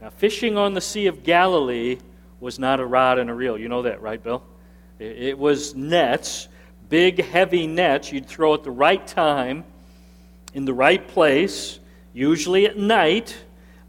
Now, 0.00 0.10
fishing 0.10 0.56
on 0.56 0.74
the 0.74 0.80
Sea 0.80 1.08
of 1.08 1.24
Galilee 1.24 1.98
was 2.40 2.58
not 2.58 2.80
a 2.80 2.86
rod 2.86 3.18
and 3.18 3.28
a 3.28 3.34
reel. 3.34 3.58
You 3.58 3.68
know 3.68 3.82
that, 3.82 4.00
right, 4.00 4.22
Bill? 4.22 4.42
It 4.98 5.38
was 5.38 5.74
nets, 5.74 6.48
big, 6.88 7.24
heavy 7.24 7.66
nets 7.66 8.12
you'd 8.12 8.26
throw 8.26 8.54
at 8.54 8.64
the 8.64 8.70
right 8.70 9.04
time, 9.06 9.64
in 10.54 10.64
the 10.64 10.74
right 10.74 11.06
place. 11.06 11.80
usually 12.12 12.66
at 12.66 12.76
night, 12.76 13.36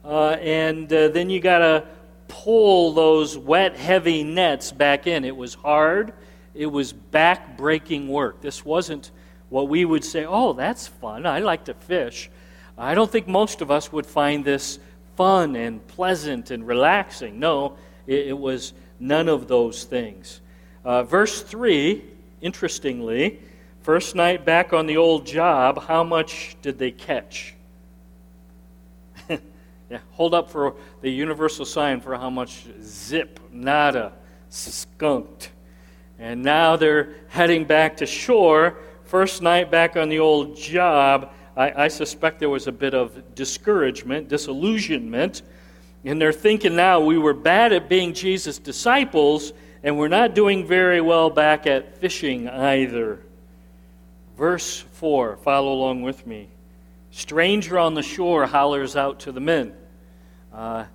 uh, 0.03 0.37
and 0.41 0.91
uh, 0.91 1.07
then 1.09 1.29
you 1.29 1.39
got 1.39 1.59
to 1.59 1.83
pull 2.29 2.93
those 2.93 3.37
wet, 3.37 3.75
heavy 3.75 4.23
nets 4.23 4.71
back 4.71 5.05
in. 5.07 5.25
It 5.25 5.35
was 5.35 5.55
hard, 5.55 6.13
it 6.53 6.67
was 6.67 6.93
back 6.93 7.57
breaking 7.57 8.07
work. 8.07 8.39
This 8.39 8.63
wasn't 8.63 9.11
what 9.49 9.67
we 9.67 9.83
would 9.83 10.05
say, 10.05 10.25
oh, 10.25 10.53
that's 10.53 10.87
fun. 10.87 11.25
I 11.25 11.39
like 11.39 11.65
to 11.65 11.73
fish. 11.73 12.29
I 12.77 12.95
don't 12.95 13.11
think 13.11 13.27
most 13.27 13.61
of 13.61 13.69
us 13.71 13.91
would 13.91 14.05
find 14.05 14.45
this 14.45 14.79
fun 15.17 15.57
and 15.57 15.85
pleasant 15.87 16.51
and 16.51 16.65
relaxing. 16.65 17.39
No, 17.39 17.75
it, 18.07 18.27
it 18.27 18.37
was 18.37 18.73
none 18.99 19.27
of 19.27 19.47
those 19.47 19.83
things. 19.83 20.39
Uh, 20.85 21.03
verse 21.03 21.41
3, 21.41 22.03
interestingly, 22.41 23.39
first 23.81 24.15
night 24.15 24.45
back 24.45 24.71
on 24.71 24.85
the 24.85 24.95
old 24.95 25.25
job, 25.25 25.83
how 25.83 26.03
much 26.03 26.55
did 26.61 26.77
they 26.77 26.91
catch? 26.91 27.55
Yeah, 29.89 29.99
hold 30.11 30.33
up 30.33 30.51
for 30.51 30.75
the 31.01 31.09
universal 31.09 31.65
sign 31.65 31.99
for 31.99 32.15
how 32.15 32.29
much 32.29 32.65
zip, 32.81 33.39
nada, 33.51 34.13
skunked. 34.49 35.51
And 36.19 36.43
now 36.43 36.75
they're 36.75 37.15
heading 37.29 37.65
back 37.65 37.97
to 37.97 38.05
shore. 38.05 38.77
First 39.05 39.41
night 39.41 39.71
back 39.71 39.95
on 39.95 40.09
the 40.09 40.19
old 40.19 40.55
job, 40.55 41.33
I, 41.55 41.85
I 41.85 41.87
suspect 41.87 42.39
there 42.39 42.49
was 42.49 42.67
a 42.67 42.71
bit 42.71 42.93
of 42.93 43.35
discouragement, 43.35 44.27
disillusionment. 44.27 45.41
And 46.05 46.21
they're 46.21 46.31
thinking 46.31 46.75
now 46.75 46.99
we 46.99 47.17
were 47.17 47.33
bad 47.33 47.73
at 47.73 47.89
being 47.89 48.13
Jesus' 48.13 48.59
disciples, 48.59 49.53
and 49.83 49.97
we're 49.97 50.07
not 50.07 50.35
doing 50.35 50.67
very 50.67 51.01
well 51.01 51.29
back 51.29 51.67
at 51.67 51.97
fishing 51.97 52.47
either. 52.47 53.21
Verse 54.37 54.79
4, 54.93 55.37
follow 55.37 55.73
along 55.73 56.03
with 56.03 56.25
me. 56.27 56.49
Stranger 57.11 57.79
on 57.79 57.95
the 57.95 58.03
shore 58.03 58.45
hollers 58.45 58.95
out 58.95 59.21
to 59.21 59.31
the 59.31 59.41
men. 59.41 59.73
Uh, 60.53 60.85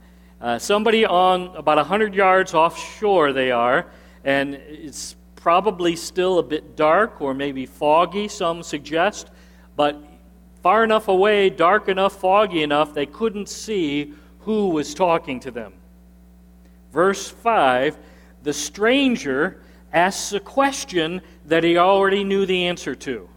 uh, 0.40 0.58
somebody 0.58 1.04
on 1.04 1.54
about 1.56 1.76
100 1.76 2.14
yards 2.14 2.54
offshore, 2.54 3.32
they 3.32 3.50
are, 3.50 3.86
and 4.24 4.54
it's 4.54 5.16
probably 5.36 5.94
still 5.96 6.38
a 6.38 6.42
bit 6.42 6.76
dark 6.76 7.20
or 7.20 7.34
maybe 7.34 7.66
foggy, 7.66 8.28
some 8.28 8.62
suggest, 8.62 9.30
but 9.76 9.96
far 10.62 10.84
enough 10.84 11.08
away, 11.08 11.50
dark 11.50 11.88
enough, 11.88 12.20
foggy 12.20 12.62
enough, 12.62 12.94
they 12.94 13.06
couldn't 13.06 13.48
see 13.48 14.14
who 14.40 14.70
was 14.70 14.94
talking 14.94 15.40
to 15.40 15.50
them. 15.50 15.72
Verse 16.92 17.28
5 17.28 17.98
the 18.44 18.52
stranger 18.52 19.62
asks 19.92 20.34
a 20.34 20.40
question 20.40 21.22
that 21.46 21.64
he 21.64 21.78
already 21.78 22.24
knew 22.24 22.44
the 22.44 22.66
answer 22.66 22.94
to. 22.94 23.28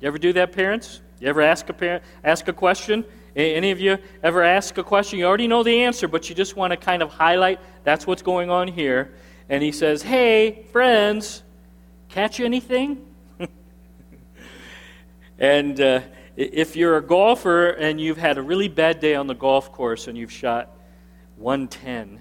You 0.00 0.08
ever 0.08 0.18
do 0.18 0.32
that, 0.32 0.52
parents? 0.52 1.02
You 1.20 1.28
ever 1.28 1.42
ask 1.42 1.68
a, 1.68 1.74
parent, 1.74 2.02
ask 2.24 2.48
a 2.48 2.52
question? 2.52 3.04
Any 3.34 3.70
of 3.70 3.80
you 3.80 3.98
ever 4.22 4.42
ask 4.42 4.76
a 4.76 4.84
question? 4.84 5.18
You 5.18 5.24
already 5.24 5.48
know 5.48 5.62
the 5.62 5.82
answer, 5.82 6.06
but 6.06 6.28
you 6.28 6.34
just 6.34 6.54
want 6.54 6.72
to 6.72 6.76
kind 6.76 7.02
of 7.02 7.10
highlight 7.10 7.60
that's 7.82 8.06
what's 8.06 8.22
going 8.22 8.50
on 8.50 8.68
here. 8.68 9.14
And 9.48 9.62
he 9.62 9.72
says, 9.72 10.02
Hey, 10.02 10.64
friends, 10.70 11.42
catch 12.10 12.40
anything? 12.40 13.06
and 15.38 15.80
uh, 15.80 16.00
if 16.36 16.76
you're 16.76 16.98
a 16.98 17.02
golfer 17.02 17.68
and 17.68 17.98
you've 17.98 18.18
had 18.18 18.36
a 18.36 18.42
really 18.42 18.68
bad 18.68 19.00
day 19.00 19.14
on 19.14 19.26
the 19.26 19.34
golf 19.34 19.72
course 19.72 20.08
and 20.08 20.16
you've 20.16 20.32
shot 20.32 20.70
110, 21.36 22.20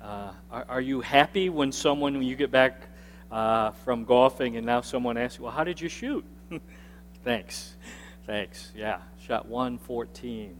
uh, 0.00 0.32
are, 0.50 0.66
are, 0.68 0.80
you 0.80 1.00
happy 1.00 1.48
when 1.48 1.72
someone, 1.72 2.14
when 2.14 2.26
you 2.26 2.36
get 2.36 2.50
back 2.50 2.88
uh, 3.32 3.70
from 3.70 4.04
golfing 4.04 4.56
and 4.56 4.64
now 4.64 4.80
someone 4.80 5.16
asks 5.16 5.38
you, 5.38 5.44
Well, 5.44 5.52
how 5.52 5.64
did 5.64 5.80
you 5.80 5.88
shoot? 5.88 6.24
Thanks. 7.24 7.74
Thanks. 8.26 8.72
Yeah, 8.74 9.00
shot 9.26 9.46
114. 9.46 10.58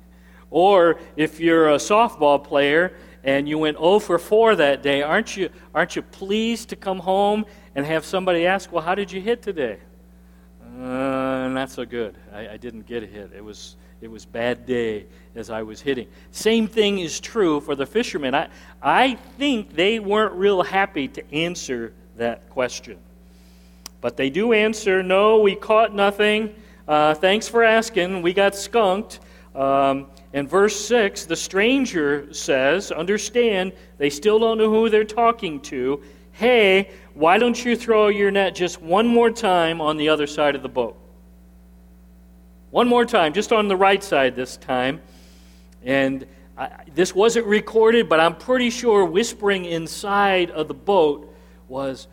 Or 0.50 0.98
if 1.16 1.40
you're 1.40 1.70
a 1.70 1.76
softball 1.76 2.42
player 2.42 2.94
and 3.22 3.48
you 3.48 3.56
went 3.56 3.78
0 3.78 4.00
for 4.00 4.18
4 4.18 4.56
that 4.56 4.82
day, 4.82 5.02
aren't 5.02 5.36
you, 5.36 5.48
aren't 5.74 5.96
you 5.96 6.02
pleased 6.02 6.68
to 6.68 6.76
come 6.76 6.98
home 6.98 7.46
and 7.74 7.86
have 7.86 8.04
somebody 8.04 8.46
ask, 8.46 8.70
Well, 8.70 8.82
how 8.82 8.94
did 8.94 9.10
you 9.10 9.20
hit 9.20 9.42
today? 9.42 9.78
Uh, 10.62 11.48
not 11.48 11.70
so 11.70 11.86
good. 11.86 12.16
I, 12.32 12.50
I 12.50 12.56
didn't 12.58 12.86
get 12.86 13.02
a 13.02 13.06
hit. 13.06 13.32
It 13.34 13.42
was, 13.42 13.76
it 14.02 14.10
was 14.10 14.26
bad 14.26 14.66
day 14.66 15.06
as 15.34 15.48
I 15.48 15.62
was 15.62 15.80
hitting. 15.80 16.08
Same 16.32 16.66
thing 16.66 16.98
is 16.98 17.18
true 17.18 17.60
for 17.60 17.74
the 17.74 17.86
fishermen. 17.86 18.34
I, 18.34 18.48
I 18.82 19.14
think 19.38 19.74
they 19.74 20.00
weren't 20.00 20.34
real 20.34 20.62
happy 20.62 21.08
to 21.08 21.34
answer 21.34 21.94
that 22.16 22.50
question. 22.50 22.98
But 24.00 24.18
they 24.18 24.28
do 24.28 24.52
answer, 24.52 25.02
no, 25.02 25.38
we 25.38 25.54
caught 25.54 25.94
nothing. 25.94 26.54
Uh, 26.86 27.14
thanks 27.14 27.48
for 27.48 27.64
asking. 27.64 28.20
We 28.20 28.34
got 28.34 28.54
skunked. 28.54 29.20
Um, 29.54 30.08
in 30.32 30.46
verse 30.46 30.78
6, 30.86 31.26
the 31.26 31.36
stranger 31.36 32.32
says, 32.32 32.92
Understand, 32.92 33.72
they 33.96 34.10
still 34.10 34.38
don't 34.38 34.58
know 34.58 34.68
who 34.68 34.90
they're 34.90 35.04
talking 35.04 35.60
to. 35.62 36.02
Hey, 36.32 36.90
why 37.14 37.38
don't 37.38 37.64
you 37.64 37.76
throw 37.76 38.08
your 38.08 38.30
net 38.30 38.54
just 38.54 38.82
one 38.82 39.06
more 39.06 39.30
time 39.30 39.80
on 39.80 39.96
the 39.96 40.08
other 40.08 40.26
side 40.26 40.56
of 40.56 40.62
the 40.62 40.68
boat? 40.68 40.98
One 42.70 42.88
more 42.88 43.04
time, 43.04 43.32
just 43.32 43.52
on 43.52 43.68
the 43.68 43.76
right 43.76 44.02
side 44.02 44.34
this 44.34 44.56
time. 44.56 45.00
And 45.84 46.26
I, 46.58 46.70
this 46.94 47.14
wasn't 47.14 47.46
recorded, 47.46 48.08
but 48.08 48.18
I'm 48.18 48.34
pretty 48.34 48.68
sure 48.68 49.04
whispering 49.04 49.64
inside 49.64 50.50
of 50.50 50.68
the 50.68 50.74
boat 50.74 51.32
was, 51.68 52.08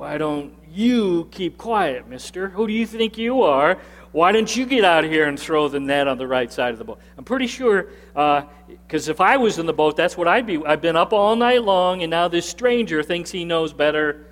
Why 0.00 0.16
don't 0.16 0.54
you 0.72 1.28
keep 1.30 1.58
quiet, 1.58 2.08
mister. 2.08 2.48
Who 2.48 2.66
do 2.66 2.72
you 2.72 2.86
think 2.86 3.18
you 3.18 3.42
are? 3.42 3.76
Why 4.12 4.32
don't 4.32 4.56
you 4.56 4.64
get 4.64 4.82
out 4.82 5.04
of 5.04 5.10
here 5.10 5.26
and 5.26 5.38
throw 5.38 5.68
the 5.68 5.78
net 5.78 6.08
on 6.08 6.16
the 6.16 6.26
right 6.26 6.50
side 6.50 6.72
of 6.72 6.78
the 6.78 6.84
boat? 6.84 7.00
I'm 7.18 7.24
pretty 7.24 7.46
sure, 7.46 7.88
because 8.14 9.08
uh, 9.08 9.12
if 9.12 9.20
I 9.20 9.36
was 9.36 9.58
in 9.58 9.66
the 9.66 9.74
boat, 9.74 9.98
that's 9.98 10.16
what 10.16 10.26
I'd 10.26 10.46
be. 10.46 10.56
I've 10.64 10.80
been 10.80 10.96
up 10.96 11.12
all 11.12 11.36
night 11.36 11.64
long, 11.64 12.02
and 12.02 12.08
now 12.08 12.28
this 12.28 12.48
stranger 12.48 13.02
thinks 13.02 13.30
he 13.30 13.44
knows 13.44 13.74
better 13.74 14.24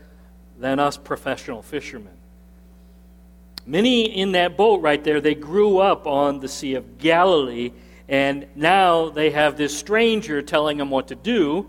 than 0.58 0.78
us 0.78 0.96
professional 0.96 1.60
fishermen. 1.60 2.16
Many 3.66 4.06
in 4.06 4.32
that 4.32 4.56
boat 4.56 4.80
right 4.80 5.04
there, 5.04 5.20
they 5.20 5.34
grew 5.34 5.80
up 5.80 6.06
on 6.06 6.40
the 6.40 6.48
Sea 6.48 6.76
of 6.76 6.96
Galilee, 6.96 7.72
and 8.08 8.46
now 8.54 9.10
they 9.10 9.32
have 9.32 9.58
this 9.58 9.76
stranger 9.76 10.40
telling 10.40 10.78
them 10.78 10.88
what 10.88 11.08
to 11.08 11.14
do, 11.14 11.68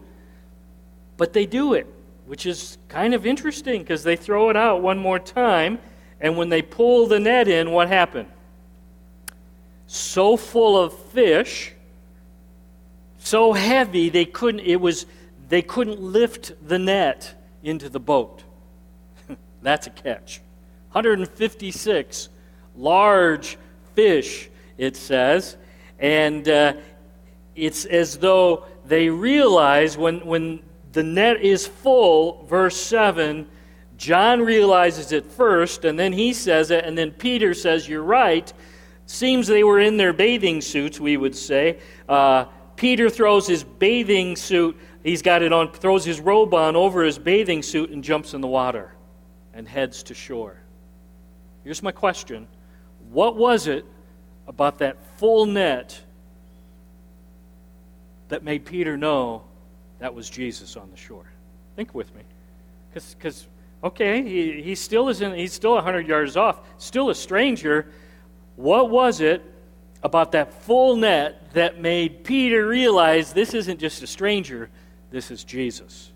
but 1.17 1.33
they 1.33 1.45
do 1.45 1.73
it 1.73 1.85
which 2.29 2.45
is 2.45 2.77
kind 2.89 3.15
of 3.15 3.25
interesting 3.25 3.81
because 3.81 4.03
they 4.03 4.15
throw 4.15 4.51
it 4.51 4.55
out 4.55 4.83
one 4.83 4.99
more 4.99 5.17
time, 5.17 5.79
and 6.21 6.37
when 6.37 6.49
they 6.49 6.61
pull 6.61 7.07
the 7.07 7.19
net 7.19 7.47
in, 7.47 7.71
what 7.71 7.87
happened? 7.87 8.27
So 9.87 10.37
full 10.37 10.79
of 10.79 10.93
fish, 10.93 11.73
so 13.17 13.53
heavy 13.53 14.09
they 14.09 14.25
couldn't 14.25 14.59
it 14.59 14.75
was 14.75 15.07
they 15.47 15.63
couldn't 15.63 15.99
lift 15.99 16.51
the 16.67 16.77
net 16.77 17.33
into 17.63 17.89
the 17.89 17.99
boat. 17.99 18.43
That's 19.63 19.87
a 19.87 19.89
catch. 19.89 20.39
156 20.91 22.29
large 22.75 23.57
fish, 23.95 24.51
it 24.77 24.95
says, 24.95 25.57
and 25.97 26.47
uh, 26.47 26.73
it's 27.55 27.85
as 27.85 28.19
though 28.19 28.65
they 28.85 29.09
realize 29.09 29.97
when, 29.97 30.23
when 30.27 30.59
the 30.91 31.03
net 31.03 31.41
is 31.41 31.67
full, 31.67 32.45
verse 32.45 32.75
7. 32.77 33.47
John 33.97 34.41
realizes 34.41 35.11
it 35.11 35.25
first, 35.25 35.85
and 35.85 35.99
then 35.99 36.13
he 36.13 36.33
says 36.33 36.71
it, 36.71 36.85
and 36.85 36.97
then 36.97 37.11
Peter 37.11 37.53
says, 37.53 37.87
You're 37.87 38.03
right. 38.03 38.51
Seems 39.05 39.47
they 39.47 39.63
were 39.63 39.79
in 39.79 39.97
their 39.97 40.13
bathing 40.13 40.61
suits, 40.61 40.99
we 40.99 41.17
would 41.17 41.35
say. 41.35 41.79
Uh, 42.07 42.45
Peter 42.75 43.09
throws 43.09 43.45
his 43.45 43.63
bathing 43.63 44.35
suit, 44.35 44.77
he's 45.03 45.21
got 45.21 45.41
it 45.41 45.51
on, 45.51 45.71
throws 45.71 46.05
his 46.05 46.19
robe 46.19 46.53
on 46.53 46.75
over 46.75 47.03
his 47.03 47.19
bathing 47.19 47.61
suit 47.61 47.89
and 47.89 48.03
jumps 48.03 48.33
in 48.33 48.41
the 48.41 48.47
water 48.47 48.93
and 49.53 49.67
heads 49.67 50.03
to 50.03 50.13
shore. 50.13 50.61
Here's 51.63 51.83
my 51.83 51.91
question 51.91 52.47
What 53.09 53.35
was 53.35 53.67
it 53.67 53.85
about 54.47 54.79
that 54.79 54.97
full 55.17 55.45
net 55.45 55.99
that 58.29 58.43
made 58.43 58.63
Peter 58.63 58.95
know 58.95 59.43
that 59.99 60.13
was 60.13 60.29
Jesus 60.29 60.75
on 60.75 60.89
the 60.89 60.97
shore. 60.97 61.25
Think 61.75 61.93
with 61.93 62.13
me. 62.15 62.21
Because, 62.93 63.47
okay, 63.83 64.23
he, 64.23 64.61
he 64.61 64.75
still 64.75 65.09
isn't, 65.09 65.35
he's 65.35 65.53
still 65.53 65.75
100 65.75 66.07
yards 66.07 66.35
off, 66.35 66.59
still 66.77 67.09
a 67.09 67.15
stranger. 67.15 67.91
What 68.55 68.89
was 68.89 69.21
it 69.21 69.43
about 70.01 70.31
that 70.31 70.53
full 70.63 70.95
net 70.95 71.53
that 71.53 71.79
made 71.79 72.23
Peter 72.23 72.65
realize 72.67 73.33
this 73.33 73.53
isn't 73.53 73.79
just 73.79 74.01
a 74.01 74.07
stranger, 74.07 74.69
this 75.11 75.31
is 75.31 75.43
Jesus? 75.43 76.11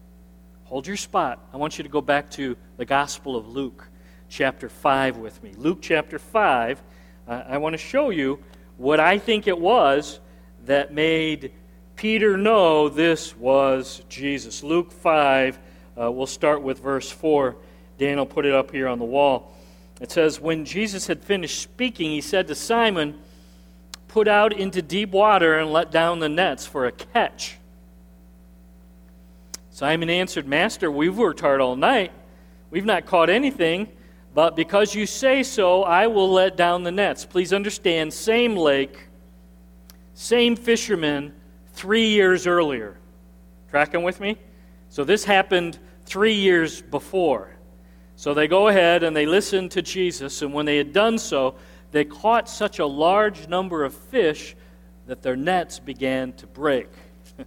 Hold 0.65 0.87
your 0.87 0.97
spot. 0.97 1.39
I 1.53 1.57
want 1.57 1.77
you 1.77 1.83
to 1.83 1.89
go 1.89 2.01
back 2.01 2.31
to 2.31 2.57
the 2.77 2.85
Gospel 2.85 3.35
of 3.35 3.47
Luke, 3.47 3.87
chapter 4.29 4.69
5, 4.69 5.17
with 5.17 5.43
me. 5.43 5.53
Luke 5.55 5.79
chapter 5.81 6.17
5, 6.17 6.81
uh, 7.27 7.43
I 7.47 7.57
want 7.59 7.73
to 7.73 7.77
show 7.77 8.09
you 8.09 8.39
what 8.77 8.99
I 8.99 9.19
think 9.19 9.47
it 9.47 9.59
was 9.59 10.19
that 10.65 10.93
made 10.93 11.51
Peter 11.95 12.37
know 12.37 12.89
this 12.89 13.35
was 13.35 14.01
Jesus. 14.09 14.63
Luke 14.63 14.91
5, 14.91 15.59
uh, 15.99 16.11
we'll 16.11 16.25
start 16.25 16.61
with 16.61 16.79
verse 16.79 17.09
4. 17.11 17.55
Daniel 17.97 18.25
put 18.25 18.45
it 18.45 18.53
up 18.53 18.71
here 18.71 18.87
on 18.87 18.99
the 18.99 19.05
wall. 19.05 19.53
It 20.01 20.11
says, 20.11 20.39
When 20.39 20.65
Jesus 20.65 21.07
had 21.07 21.23
finished 21.23 21.61
speaking, 21.61 22.11
he 22.11 22.21
said 22.21 22.47
to 22.47 22.55
Simon, 22.55 23.19
put 24.07 24.27
out 24.27 24.53
into 24.53 24.81
deep 24.81 25.09
water 25.09 25.57
and 25.57 25.71
let 25.71 25.91
down 25.91 26.19
the 26.19 26.29
nets 26.29 26.65
for 26.65 26.85
a 26.85 26.91
catch. 26.91 27.57
Simon 29.71 30.09
answered, 30.09 30.47
Master, 30.47 30.91
we've 30.91 31.17
worked 31.17 31.39
hard 31.39 31.61
all 31.61 31.75
night. 31.75 32.11
We've 32.69 32.85
not 32.85 33.05
caught 33.05 33.29
anything, 33.29 33.87
but 34.33 34.55
because 34.55 34.93
you 34.93 35.05
say 35.05 35.41
so, 35.41 35.83
I 35.83 36.07
will 36.07 36.31
let 36.31 36.55
down 36.55 36.83
the 36.83 36.91
nets. 36.91 37.25
Please 37.25 37.53
understand, 37.53 38.13
same 38.13 38.55
lake, 38.55 39.07
same 40.13 40.55
fishermen, 40.55 41.33
three 41.73 42.07
years 42.07 42.47
earlier. 42.47 42.97
Tracking 43.69 44.03
with 44.03 44.19
me? 44.19 44.37
So 44.89 45.03
this 45.03 45.23
happened 45.23 45.79
three 46.05 46.35
years 46.35 46.81
before. 46.81 47.55
So 48.15 48.33
they 48.33 48.47
go 48.47 48.67
ahead 48.67 49.03
and 49.03 49.15
they 49.15 49.25
listen 49.25 49.69
to 49.69 49.81
Jesus, 49.81 50.41
and 50.41 50.53
when 50.53 50.65
they 50.65 50.77
had 50.77 50.93
done 50.93 51.17
so, 51.17 51.55
they 51.91 52.05
caught 52.05 52.47
such 52.47 52.79
a 52.79 52.85
large 52.85 53.47
number 53.47 53.83
of 53.83 53.93
fish 53.93 54.55
that 55.07 55.21
their 55.21 55.35
nets 55.35 55.79
began 55.79 56.33
to 56.33 56.47
break. 56.47 56.89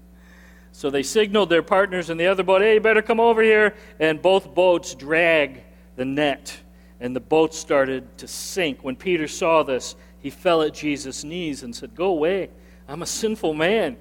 So 0.73 0.91
they 0.91 1.03
signaled 1.03 1.49
their 1.49 1.63
partners 1.63 2.11
in 2.11 2.19
the 2.19 2.27
other 2.27 2.43
boat, 2.43 2.61
hey, 2.61 2.75
you 2.75 2.81
better 2.81 3.01
come 3.01 3.19
over 3.19 3.41
here. 3.41 3.77
And 3.99 4.21
both 4.21 4.55
boats 4.55 4.95
drag 4.95 5.63
the 5.97 6.05
net, 6.05 6.55
and 7.01 7.17
the 7.17 7.21
boat 7.21 7.55
started 7.55 8.19
to 8.19 8.29
sink. 8.29 8.85
When 8.85 8.95
Peter 8.95 9.27
saw 9.27 9.63
this, 9.63 9.97
he 10.19 10.29
fell 10.29 10.61
at 10.61 10.75
Jesus' 10.75 11.25
knees 11.25 11.63
and 11.63 11.75
said, 11.75 11.95
Go 11.95 12.09
away. 12.09 12.51
I'm 12.87 13.01
a 13.01 13.07
sinful 13.07 13.55
man. 13.55 13.97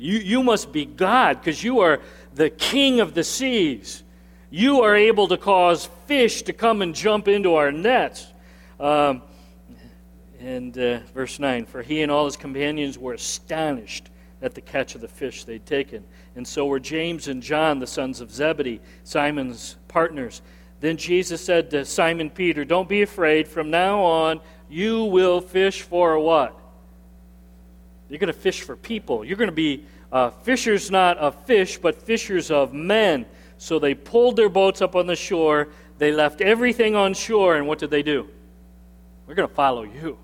You, 0.00 0.18
you 0.18 0.42
must 0.42 0.72
be 0.72 0.86
God 0.86 1.40
because 1.40 1.62
you 1.62 1.80
are 1.80 2.00
the 2.34 2.48
king 2.48 3.00
of 3.00 3.12
the 3.12 3.22
seas. 3.22 4.02
You 4.48 4.80
are 4.80 4.96
able 4.96 5.28
to 5.28 5.36
cause 5.36 5.90
fish 6.06 6.42
to 6.42 6.52
come 6.52 6.80
and 6.80 6.94
jump 6.94 7.28
into 7.28 7.54
our 7.54 7.70
nets. 7.70 8.26
Um, 8.78 9.22
and 10.40 10.76
uh, 10.78 11.00
verse 11.14 11.38
9 11.38 11.66
For 11.66 11.82
he 11.82 12.00
and 12.00 12.10
all 12.10 12.24
his 12.24 12.36
companions 12.36 12.98
were 12.98 13.12
astonished 13.12 14.08
at 14.40 14.54
the 14.54 14.62
catch 14.62 14.94
of 14.94 15.02
the 15.02 15.08
fish 15.08 15.44
they'd 15.44 15.66
taken. 15.66 16.02
And 16.34 16.48
so 16.48 16.64
were 16.64 16.80
James 16.80 17.28
and 17.28 17.42
John, 17.42 17.78
the 17.78 17.86
sons 17.86 18.22
of 18.22 18.30
Zebedee, 18.30 18.80
Simon's 19.04 19.76
partners. 19.86 20.40
Then 20.80 20.96
Jesus 20.96 21.44
said 21.44 21.70
to 21.70 21.84
Simon 21.84 22.30
Peter, 22.30 22.64
Don't 22.64 22.88
be 22.88 23.02
afraid. 23.02 23.46
From 23.46 23.70
now 23.70 24.00
on, 24.00 24.40
you 24.70 25.04
will 25.04 25.42
fish 25.42 25.82
for 25.82 26.18
what? 26.18 26.59
You're 28.10 28.18
going 28.18 28.32
to 28.32 28.38
fish 28.38 28.62
for 28.62 28.76
people. 28.76 29.24
You're 29.24 29.36
going 29.36 29.50
to 29.50 29.54
be 29.54 29.84
uh, 30.10 30.30
fishers 30.30 30.90
not 30.90 31.16
of 31.18 31.34
fish, 31.44 31.78
but 31.78 31.94
fishers 31.94 32.50
of 32.50 32.74
men. 32.74 33.24
So 33.56 33.78
they 33.78 33.94
pulled 33.94 34.36
their 34.36 34.48
boats 34.48 34.82
up 34.82 34.96
on 34.96 35.06
the 35.06 35.14
shore. 35.14 35.68
They 35.98 36.12
left 36.12 36.40
everything 36.40 36.96
on 36.96 37.14
shore. 37.14 37.56
And 37.56 37.68
what 37.68 37.78
did 37.78 37.90
they 37.90 38.02
do? 38.02 38.28
We're 39.26 39.34
going 39.34 39.48
to 39.48 39.54
follow 39.54 39.84
you. 39.84 40.18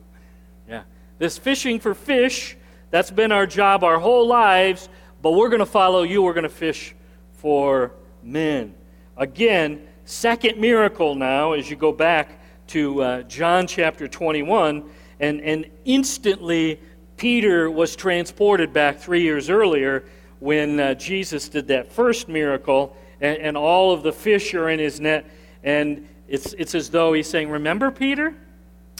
Yeah. 0.68 0.82
This 1.18 1.38
fishing 1.38 1.78
for 1.78 1.94
fish 1.94 2.56
that's 2.90 3.10
been 3.10 3.30
our 3.30 3.46
job 3.46 3.84
our 3.84 4.00
whole 4.00 4.26
lives, 4.26 4.88
but 5.22 5.32
we're 5.32 5.48
going 5.48 5.60
to 5.60 5.66
follow 5.66 6.02
you. 6.02 6.22
We're 6.22 6.34
going 6.34 6.42
to 6.42 6.48
fish 6.48 6.94
for 7.34 7.92
men. 8.22 8.74
Again, 9.16 9.86
second 10.04 10.58
miracle 10.58 11.14
now 11.14 11.52
as 11.52 11.70
you 11.70 11.76
go 11.76 11.92
back 11.92 12.40
to 12.68 13.02
uh, 13.02 13.22
John 13.22 13.66
chapter 13.66 14.08
21, 14.08 14.90
and, 15.20 15.40
and 15.40 15.70
instantly 15.84 16.80
Peter 17.16 17.70
was 17.70 17.96
transported 17.96 18.72
back 18.72 18.98
three 18.98 19.22
years 19.22 19.48
earlier 19.48 20.04
when 20.38 20.78
uh, 20.78 20.94
Jesus 20.94 21.48
did 21.48 21.68
that 21.68 21.90
first 21.90 22.28
miracle, 22.28 22.96
and, 23.20 23.38
and 23.38 23.56
all 23.56 23.92
of 23.92 24.02
the 24.02 24.12
fish 24.12 24.54
are 24.54 24.68
in 24.68 24.78
his 24.78 25.00
net. 25.00 25.24
And 25.64 26.06
it's, 26.28 26.52
it's 26.54 26.74
as 26.74 26.90
though 26.90 27.12
he's 27.12 27.28
saying, 27.28 27.48
Remember, 27.48 27.90
Peter? 27.90 28.34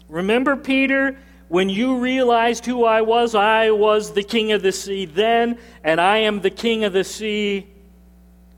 Remember, 0.09 0.57
Peter? 0.57 1.19
When 1.49 1.69
you 1.69 1.99
realized 1.99 2.67
who 2.67 2.85
I 2.85 3.03
was, 3.03 3.37
I 3.37 3.71
was 3.71 4.13
the 4.13 4.23
king 4.23 4.51
of 4.51 4.63
the 4.63 4.73
sea 4.73 5.05
then, 5.05 5.59
and 5.85 6.01
I 6.01 6.19
am 6.19 6.41
the 6.41 6.51
king 6.51 6.83
of 6.83 6.93
the 6.93 7.05
sea 7.05 7.69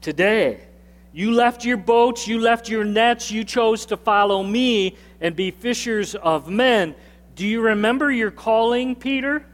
today. 0.00 0.60
You 1.12 1.32
left 1.32 1.64
your 1.64 1.76
boats, 1.76 2.26
you 2.26 2.38
left 2.38 2.68
your 2.68 2.84
nets, 2.84 3.30
you 3.30 3.44
chose 3.44 3.84
to 3.86 3.96
follow 3.96 4.42
me 4.42 4.96
and 5.20 5.36
be 5.36 5.50
fishers 5.50 6.14
of 6.14 6.48
men. 6.48 6.94
Do 7.34 7.46
you 7.46 7.60
remember 7.60 8.10
your 8.10 8.30
calling, 8.30 8.94
Peter? 8.94 9.44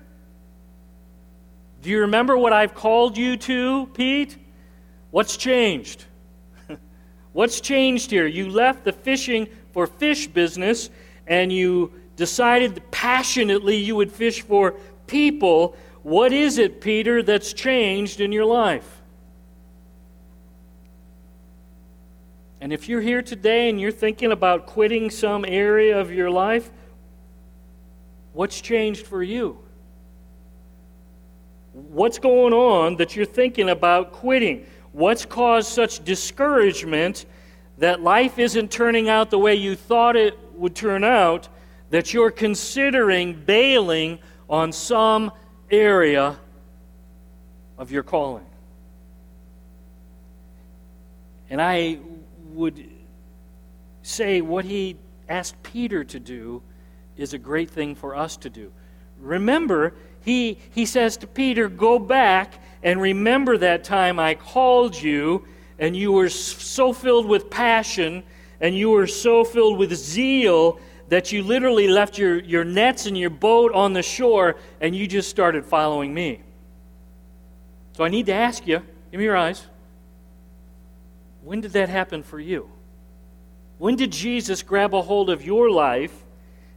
Do 1.85 1.91
you 1.91 2.01
remember 2.01 2.39
what 2.39 2.55
I've 2.55 2.75
called 2.75 3.19
you 3.19 3.37
to, 3.37 3.85
Pete? 3.93 4.39
What's 5.11 5.37
changed? 5.37 6.07
What's 7.35 7.61
changed 7.61 8.11
here? 8.11 8.27
You 8.27 8.49
left 8.49 8.85
the 8.85 8.93
fishing 8.93 9.49
for 9.71 9.87
fish 9.87 10.27
business 10.27 10.89
and 11.27 11.53
you 11.53 11.93
decided 12.17 12.83
passionately 12.91 13.77
you 13.77 13.97
would 13.97 14.11
fish 14.11 14.41
for 14.41 14.77
people, 15.07 15.77
what 16.03 16.33
is 16.33 16.57
it, 16.57 16.81
Peter, 16.81 17.23
that's 17.23 17.53
changed 17.53 18.23
in 18.23 18.33
your 18.33 18.47
life? 18.47 19.03
And 22.63 22.73
if 22.73 22.89
you're 22.89 23.03
here 23.03 23.21
today 23.21 23.69
and 23.69 23.79
you're 23.79 23.93
thinking 23.93 24.33
about 24.33 24.65
quitting 24.65 25.11
some 25.11 25.45
area 25.47 26.01
of 26.01 26.11
your 26.11 26.31
life, 26.31 26.71
what's 28.33 28.59
changed 28.63 29.07
for 29.07 29.23
you? 29.23 29.64
What's 31.75 32.19
going 32.19 32.53
on 32.53 32.97
that 32.97 33.17
you're 33.17 33.27
thinking 33.27 33.69
about 33.69 34.13
quitting? 34.13 34.65
What's 34.93 35.25
caused 35.25 35.69
such 35.69 36.05
discouragement 36.05 37.27
that 37.79 38.01
life 38.01 38.39
isn't 38.39 38.71
turning 38.71 39.09
out 39.09 39.31
the 39.31 39.39
way 39.39 39.57
you 39.57 39.75
thought 39.75 40.15
it 40.15 40.39
would 40.55 40.77
turn 40.77 41.03
out 41.03 41.49
that 41.91 42.15
you're 42.15 42.31
considering 42.31 43.35
bailing 43.35 44.21
on 44.49 44.71
some 44.71 45.33
area 45.71 46.39
of 47.77 47.91
your 47.91 48.03
calling. 48.03 48.47
And 51.51 51.61
I 51.61 51.99
would 52.53 52.89
say 54.03 54.41
what 54.41 54.65
he 54.65 54.97
asked 55.29 55.61
Peter 55.63 56.05
to 56.05 56.21
do 56.21 56.63
is 57.17 57.35
a 57.35 57.39
great 57.39 57.71
thing 57.71 57.95
for 57.95 58.15
us 58.15 58.37
to 58.39 58.51
do. 58.51 58.73
Remember, 59.19 59.95
he, 60.25 60.59
he 60.71 60.87
says 60.87 61.17
to 61.19 61.27
Peter, 61.27 61.69
Go 61.69 61.99
back 61.99 62.55
and 62.83 63.01
remember 63.01 63.59
that 63.59 63.85
time 63.85 64.19
I 64.19 64.35
called 64.35 65.01
you, 65.01 65.47
and 65.79 65.97
you 65.97 66.13
were 66.13 66.29
so 66.29 66.93
filled 66.93 67.27
with 67.27 67.51
passion, 67.51 68.23
and 68.61 68.77
you 68.77 68.91
were 68.91 69.07
so 69.07 69.45
filled 69.45 69.79
with 69.79 69.95
zeal 69.95 70.79
that 71.09 71.33
you 71.33 71.43
literally 71.43 71.89
left 71.89 72.19
your, 72.19 72.39
your 72.39 72.65
nets 72.65 73.07
and 73.07 73.17
your 73.17 73.31
boat 73.31 73.73
on 73.73 73.93
the 73.93 74.03
shore 74.03 74.57
and 74.81 74.97
you 74.97 75.07
just 75.07 75.29
started 75.29 75.65
following 75.65 76.15
me. 76.15 76.41
So 77.97 78.05
I 78.05 78.09
need 78.09 78.27
to 78.27 78.33
ask 78.33 78.67
you, 78.67 78.83
give 79.11 79.19
me 79.19 79.25
your 79.25 79.37
eyes. 79.37 79.67
When 81.43 81.61
did 81.61 81.73
that 81.73 81.89
happen 81.89 82.23
for 82.23 82.41
you? 82.41 82.71
When 83.79 83.97
did 83.97 84.11
Jesus 84.11 84.63
grab 84.63 84.95
a 84.95 85.03
hold 85.03 85.29
of 85.31 85.45
your 85.45 85.71
life 85.71 86.13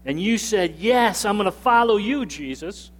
and 0.06 0.22
you 0.22 0.38
said, 0.38 0.76
Yes, 0.78 1.26
I'm 1.26 1.38
going 1.38 1.46
to 1.46 1.52
follow 1.52 1.98
you, 1.98 2.26
Jesus? 2.26 2.92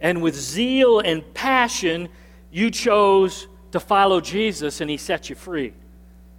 And 0.00 0.22
with 0.22 0.34
zeal 0.34 1.00
and 1.00 1.22
passion, 1.34 2.08
you 2.50 2.70
chose 2.70 3.48
to 3.72 3.80
follow 3.80 4.20
Jesus 4.20 4.80
and 4.80 4.90
he 4.90 4.96
set 4.96 5.28
you 5.28 5.36
free. 5.36 5.72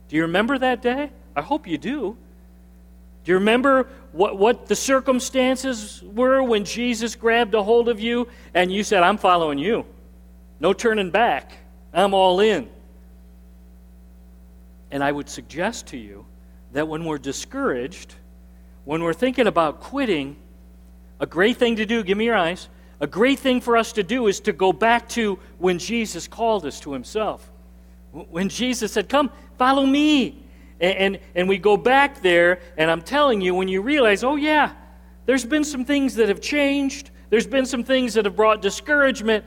Do 0.09 0.15
you 0.15 0.23
remember 0.23 0.57
that 0.57 0.81
day? 0.81 1.11
I 1.35 1.41
hope 1.41 1.67
you 1.67 1.77
do. 1.77 2.17
Do 3.23 3.31
you 3.31 3.39
remember 3.39 3.87
what, 4.13 4.37
what 4.37 4.67
the 4.67 4.75
circumstances 4.75 6.01
were 6.01 6.41
when 6.41 6.63
Jesus 6.63 7.15
grabbed 7.15 7.53
a 7.53 7.61
hold 7.61 7.89
of 7.89 7.99
you 7.99 8.27
and 8.53 8.71
you 8.71 8.83
said, 8.83 9.03
I'm 9.03 9.17
following 9.17 9.57
you? 9.57 9.85
No 10.59 10.73
turning 10.73 11.11
back. 11.11 11.51
I'm 11.93 12.13
all 12.13 12.39
in. 12.39 12.69
And 14.91 15.03
I 15.03 15.11
would 15.11 15.29
suggest 15.29 15.87
to 15.87 15.97
you 15.97 16.25
that 16.71 16.87
when 16.87 17.03
we're 17.03 17.17
discouraged, 17.17 18.15
when 18.85 19.03
we're 19.03 19.13
thinking 19.13 19.47
about 19.47 19.81
quitting, 19.81 20.37
a 21.19 21.25
great 21.25 21.57
thing 21.57 21.75
to 21.75 21.85
do, 21.85 22.03
give 22.03 22.17
me 22.17 22.25
your 22.25 22.37
eyes, 22.37 22.69
a 22.99 23.07
great 23.07 23.39
thing 23.39 23.61
for 23.61 23.77
us 23.77 23.93
to 23.93 24.03
do 24.03 24.27
is 24.27 24.39
to 24.41 24.53
go 24.53 24.73
back 24.73 25.07
to 25.09 25.39
when 25.59 25.77
Jesus 25.77 26.27
called 26.27 26.65
us 26.65 26.79
to 26.81 26.93
himself. 26.93 27.49
When 28.11 28.49
Jesus 28.49 28.91
said, 28.91 29.07
Come, 29.07 29.29
follow 29.57 29.85
me. 29.85 30.43
And, 30.79 30.97
and, 30.97 31.19
and 31.35 31.49
we 31.49 31.57
go 31.57 31.77
back 31.77 32.21
there, 32.21 32.59
and 32.77 32.89
I'm 32.89 33.01
telling 33.01 33.41
you, 33.41 33.55
when 33.55 33.67
you 33.67 33.81
realize, 33.81 34.23
oh, 34.23 34.35
yeah, 34.35 34.73
there's 35.25 35.45
been 35.45 35.63
some 35.63 35.85
things 35.85 36.15
that 36.15 36.29
have 36.29 36.39
changed, 36.39 37.09
there's 37.29 37.47
been 37.47 37.65
some 37.65 37.83
things 37.83 38.13
that 38.13 38.25
have 38.25 38.35
brought 38.35 38.61
discouragement, 38.61 39.43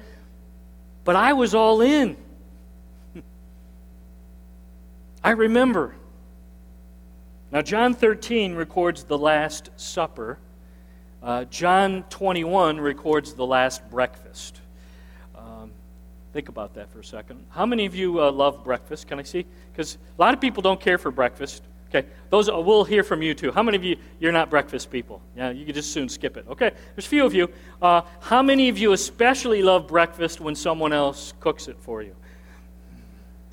but 1.05 1.17
I 1.17 1.33
was 1.33 1.55
all 1.55 1.81
in. 1.81 2.17
I 5.25 5.31
remember. 5.31 5.95
Now, 7.53 7.63
John 7.63 7.95
13 7.95 8.55
records 8.55 9.05
the 9.05 9.19
Last 9.19 9.71
Supper. 9.77 10.39
Uh, 11.23 11.45
John 11.45 12.05
21 12.11 12.81
records 12.81 13.35
the 13.35 13.47
Last 13.47 13.89
Breakfast. 13.91 14.61
Think 16.33 16.49
about 16.49 16.75
that 16.75 16.91
for 16.93 17.01
a 17.01 17.05
second. 17.05 17.45
How 17.51 17.67
many 17.67 17.87
of 17.87 17.95
you 17.95 18.23
uh, 18.23 18.31
love 18.31 18.63
breakfast? 18.63 19.09
Can 19.09 19.19
I 19.19 19.25
see? 19.25 19.45
Because 19.73 19.99
a 20.17 20.21
lot 20.21 20.33
of 20.33 20.41
people 20.41 20.63
don't 20.63 20.81
care 20.81 20.97
for 20.97 21.11
breakfast. 21.11 21.63
Okay, 21.89 22.07
those 22.29 22.49
we'll 22.49 22.85
hear 22.85 23.03
from 23.03 23.21
you 23.21 23.35
too. 23.35 23.51
How 23.51 23.65
many 23.65 23.77
of 23.77 23.83
you 23.83 23.97
you're 24.21 24.31
not 24.31 24.49
breakfast 24.49 24.93
people? 24.93 25.21
Yeah, 25.37 25.51
you 25.51 25.67
could 25.67 25.75
just 25.75 25.93
soon 25.93 26.09
skip 26.09 26.37
it. 26.37 26.47
Okay, 26.49 26.71
there's 26.95 27.07
a 27.07 27.09
few 27.09 27.27
of 27.27 27.35
you. 27.35 27.51
Uh, 27.83 28.03
how 28.21 28.43
many 28.43 28.69
of 28.69 28.79
you 28.79 28.93
especially 28.93 29.61
love 29.61 29.89
breakfast 29.89 30.41
when 30.41 30.55
someone 30.55 30.93
else 30.93 31.35
cooks 31.41 31.67
it 31.67 31.77
for 31.81 32.01
you? 32.01 32.15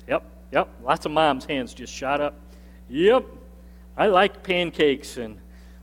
Yep, 0.06 0.22
yep. 0.52 0.68
Lots 0.84 1.04
of 1.04 1.10
moms' 1.10 1.46
hands 1.46 1.74
just 1.74 1.92
shot 1.92 2.20
up. 2.20 2.38
Yep, 2.88 3.24
I 3.96 4.06
like 4.06 4.44
pancakes 4.44 5.16
and 5.16 5.36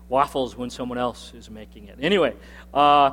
waffles 0.10 0.56
when 0.56 0.70
someone 0.70 0.98
else 0.98 1.34
is 1.36 1.50
making 1.50 1.88
it. 1.88 1.98
Anyway, 2.02 2.34
uh, 2.74 3.12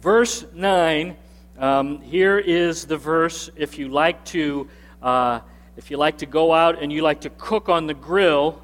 verse 0.00 0.44
nine. 0.54 1.16
Um, 1.58 2.00
here 2.00 2.38
is 2.38 2.86
the 2.86 2.96
verse. 2.96 3.50
If 3.56 3.78
you 3.78 3.88
like 3.88 4.24
to, 4.26 4.68
uh, 5.02 5.40
if 5.76 5.90
you 5.90 5.96
like 5.98 6.18
to 6.18 6.26
go 6.26 6.52
out 6.52 6.82
and 6.82 6.90
you 6.92 7.02
like 7.02 7.20
to 7.20 7.30
cook 7.30 7.68
on 7.68 7.86
the 7.86 7.94
grill 7.94 8.62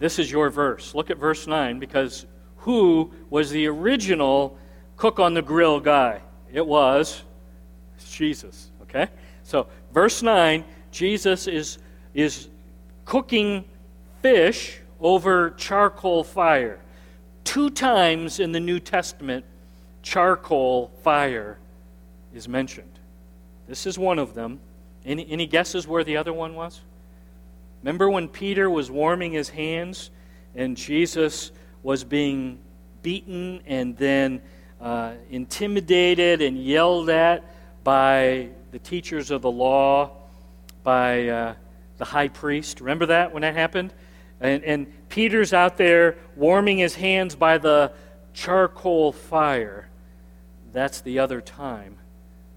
this 0.00 0.18
is 0.18 0.32
your 0.32 0.48
verse. 0.48 0.94
Look 0.94 1.10
at 1.10 1.18
verse 1.18 1.46
9 1.46 1.78
because 1.78 2.24
who 2.56 3.12
was 3.28 3.50
the 3.50 3.66
original 3.66 4.58
cook 4.96 5.20
on 5.20 5.34
the 5.34 5.42
grill 5.42 5.78
guy? 5.78 6.22
It 6.50 6.66
was 6.66 7.22
Jesus, 8.08 8.70
okay? 8.82 9.08
So, 9.44 9.66
verse 9.92 10.22
9, 10.22 10.64
Jesus 10.90 11.46
is, 11.46 11.78
is 12.14 12.48
cooking 13.04 13.66
fish 14.22 14.79
over 15.00 15.50
charcoal 15.50 16.24
fire. 16.24 16.80
Two 17.44 17.70
times 17.70 18.38
in 18.38 18.52
the 18.52 18.60
New 18.60 18.78
Testament, 18.78 19.44
charcoal 20.02 20.88
fire 21.02 21.58
is 22.34 22.48
mentioned. 22.48 22.98
This 23.66 23.86
is 23.86 23.98
one 23.98 24.18
of 24.18 24.34
them. 24.34 24.60
Any, 25.04 25.30
any 25.30 25.46
guesses 25.46 25.86
where 25.86 26.04
the 26.04 26.16
other 26.16 26.32
one 26.32 26.54
was? 26.54 26.80
Remember 27.82 28.10
when 28.10 28.28
Peter 28.28 28.68
was 28.68 28.90
warming 28.90 29.32
his 29.32 29.48
hands 29.48 30.10
and 30.54 30.76
Jesus 30.76 31.50
was 31.82 32.04
being 32.04 32.58
beaten 33.02 33.60
and 33.66 33.96
then 33.96 34.42
uh, 34.80 35.12
intimidated 35.30 36.42
and 36.42 36.62
yelled 36.62 37.08
at 37.08 37.42
by 37.82 38.48
the 38.72 38.78
teachers 38.78 39.30
of 39.30 39.40
the 39.40 39.50
law, 39.50 40.10
by 40.82 41.28
uh, 41.28 41.54
the 41.96 42.04
high 42.04 42.28
priest? 42.28 42.80
Remember 42.80 43.06
that 43.06 43.32
when 43.32 43.40
that 43.42 43.54
happened? 43.54 43.94
And, 44.40 44.64
and 44.64 45.08
Peter's 45.08 45.52
out 45.52 45.76
there 45.76 46.16
warming 46.36 46.78
his 46.78 46.94
hands 46.94 47.34
by 47.34 47.58
the 47.58 47.92
charcoal 48.32 49.12
fire. 49.12 49.88
That's 50.72 51.00
the 51.00 51.18
other 51.18 51.40
time 51.40 51.96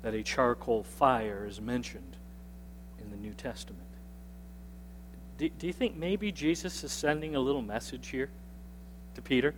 that 0.01 0.13
a 0.13 0.23
charcoal 0.23 0.83
fire 0.83 1.45
is 1.47 1.59
mentioned 1.59 2.15
in 3.01 3.09
the 3.09 3.17
New 3.17 3.33
Testament. 3.33 3.81
Do, 5.37 5.49
do 5.49 5.67
you 5.67 5.73
think 5.73 5.95
maybe 5.95 6.31
Jesus 6.31 6.83
is 6.83 6.91
sending 6.91 7.35
a 7.35 7.39
little 7.39 7.61
message 7.61 8.07
here 8.07 8.29
to 9.15 9.21
Peter? 9.21 9.55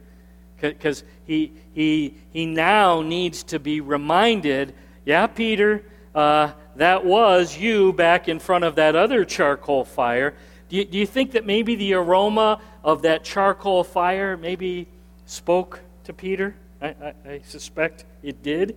Because 0.60 1.04
he, 1.26 1.52
he, 1.74 2.16
he 2.32 2.46
now 2.46 3.02
needs 3.02 3.44
to 3.44 3.60
be 3.60 3.82
reminded 3.82 4.74
yeah, 5.06 5.28
Peter, 5.28 5.84
uh, 6.16 6.52
that 6.78 7.06
was 7.06 7.56
you 7.56 7.94
back 7.94 8.28
in 8.28 8.40
front 8.40 8.64
of 8.64 8.76
that 8.76 8.96
other 8.96 9.24
charcoal 9.24 9.86
fire. 9.86 10.34
Do 10.69 10.78
you, 10.78 10.86
do 10.86 10.97
you 10.97 11.06
think 11.06 11.32
that 11.32 11.45
maybe 11.45 11.75
the 11.75 11.93
aroma 11.93 12.60
of 12.84 13.04
that 13.04 13.23
charcoal 13.23 13.84
fire 13.84 14.36
maybe 14.36 14.88
spoke 15.25 15.82
to 16.06 16.13
Peter? 16.13 16.56
I, 16.82 16.88
I, 16.88 17.13
I 17.28 17.41
suspect 17.45 18.06
it 18.23 18.41
did. 18.41 18.75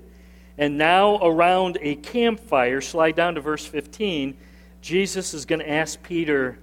And 0.59 0.77
now, 0.77 1.18
around 1.22 1.79
a 1.81 1.94
campfire, 1.94 2.81
slide 2.81 3.14
down 3.14 3.37
to 3.37 3.40
verse 3.40 3.64
15, 3.64 4.37
Jesus 4.81 5.33
is 5.33 5.44
going 5.44 5.61
to 5.61 5.70
ask 5.70 6.03
Peter 6.03 6.59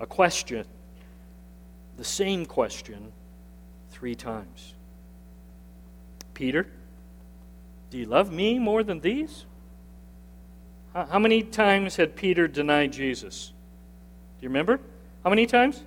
a 0.00 0.06
question, 0.06 0.64
the 1.96 2.04
same 2.04 2.46
question, 2.46 3.12
three 3.90 4.14
times. 4.14 4.74
Peter, 6.34 6.66
do 7.90 7.98
you 7.98 8.06
love 8.06 8.32
me 8.32 8.58
more 8.58 8.82
than 8.82 9.00
these? 9.00 9.44
How 10.94 11.18
many 11.18 11.42
times 11.42 11.96
had 11.96 12.16
Peter 12.16 12.48
denied 12.48 12.92
Jesus? 12.92 13.52
Do 14.38 14.44
you 14.44 14.48
remember? 14.48 14.80
How 15.24 15.30
many 15.30 15.46
times? 15.46 15.82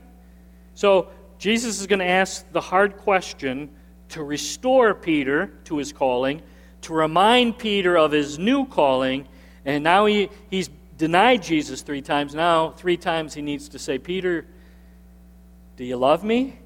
So, 0.75 1.07
Jesus 1.39 1.79
is 1.79 1.87
going 1.87 1.99
to 1.99 2.05
ask 2.05 2.49
the 2.51 2.61
hard 2.61 2.97
question 2.97 3.69
to 4.09 4.23
restore 4.23 4.93
Peter 4.93 5.47
to 5.63 5.77
his 5.77 5.91
calling, 5.91 6.41
to 6.81 6.93
remind 6.93 7.57
Peter 7.57 7.97
of 7.97 8.11
his 8.11 8.37
new 8.37 8.65
calling, 8.65 9.27
and 9.65 9.83
now 9.83 10.05
he, 10.05 10.29
he's 10.49 10.69
denied 10.97 11.41
Jesus 11.41 11.81
three 11.81 12.01
times. 12.01 12.35
Now, 12.35 12.71
three 12.71 12.97
times 12.97 13.33
he 13.33 13.41
needs 13.41 13.69
to 13.69 13.79
say, 13.79 13.97
Peter, 13.97 14.45
do 15.77 15.83
you 15.83 15.97
love 15.97 16.23
me? 16.23 16.59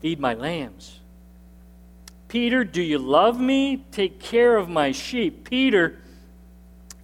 Feed 0.00 0.18
my 0.18 0.34
lambs. 0.34 1.00
Peter, 2.28 2.64
do 2.64 2.80
you 2.80 2.98
love 2.98 3.38
me? 3.38 3.84
Take 3.92 4.20
care 4.20 4.56
of 4.56 4.68
my 4.68 4.92
sheep. 4.92 5.48
Peter, 5.50 5.98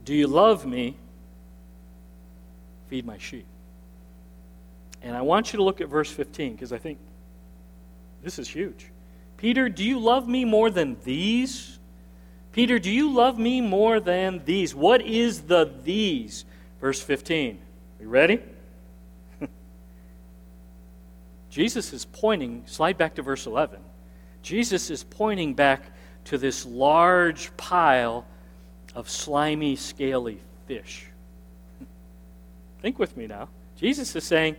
do 0.05 0.15
you 0.15 0.27
love 0.27 0.65
me? 0.65 0.97
Feed 2.89 3.07
my 3.07 3.19
sheep. 3.19 3.47
And 5.03 5.17
I 5.17 5.23
want 5.23 5.53
you 5.53 5.59
to 5.59 5.63
look 5.63 5.81
at 5.81 5.89
verse 5.89 6.11
15 6.11 6.53
because 6.53 6.73
I 6.73 6.79
think 6.79 6.99
this 8.23 8.39
is 8.39 8.49
huge. 8.49 8.91
Peter, 9.37 9.69
do 9.69 9.85
you 9.85 9.99
love 9.99 10.27
me 10.27 10.45
more 10.45 10.71
than 10.71 10.97
these? 11.05 11.79
Peter, 12.53 12.79
do 12.79 12.91
you 12.91 13.13
love 13.13 13.39
me 13.39 13.61
more 13.61 14.01
than 14.01 14.45
these? 14.45 14.75
What 14.75 15.03
is 15.03 15.43
the 15.43 15.73
these? 15.85 16.45
Verse 16.81 17.01
15. 17.01 17.57
Are 17.99 18.03
you 18.03 18.09
ready? 18.09 18.41
Jesus 21.51 21.93
is 21.93 22.05
pointing, 22.05 22.65
slide 22.67 22.99
back 22.99 23.15
to 23.17 23.23
verse 23.23 23.47
11. 23.47 23.81
Jesus 24.43 24.91
is 24.91 25.05
pointing 25.05 25.55
back 25.55 25.83
to 26.25 26.39
this 26.39 26.67
large 26.67 27.57
pile 27.57 28.27
of 28.95 29.09
slimy, 29.09 29.77
scaly 29.77 30.41
fish. 30.67 31.08
Think 32.81 32.99
with 32.99 33.17
me 33.17 33.27
now. 33.27 33.49
Jesus 33.77 34.15
is 34.15 34.25
saying, 34.25 34.57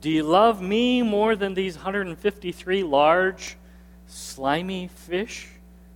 Do 0.00 0.10
you 0.10 0.22
love 0.22 0.60
me 0.62 1.02
more 1.02 1.36
than 1.36 1.54
these 1.54 1.76
153 1.76 2.82
large, 2.82 3.56
slimy 4.06 4.88
fish 4.88 5.48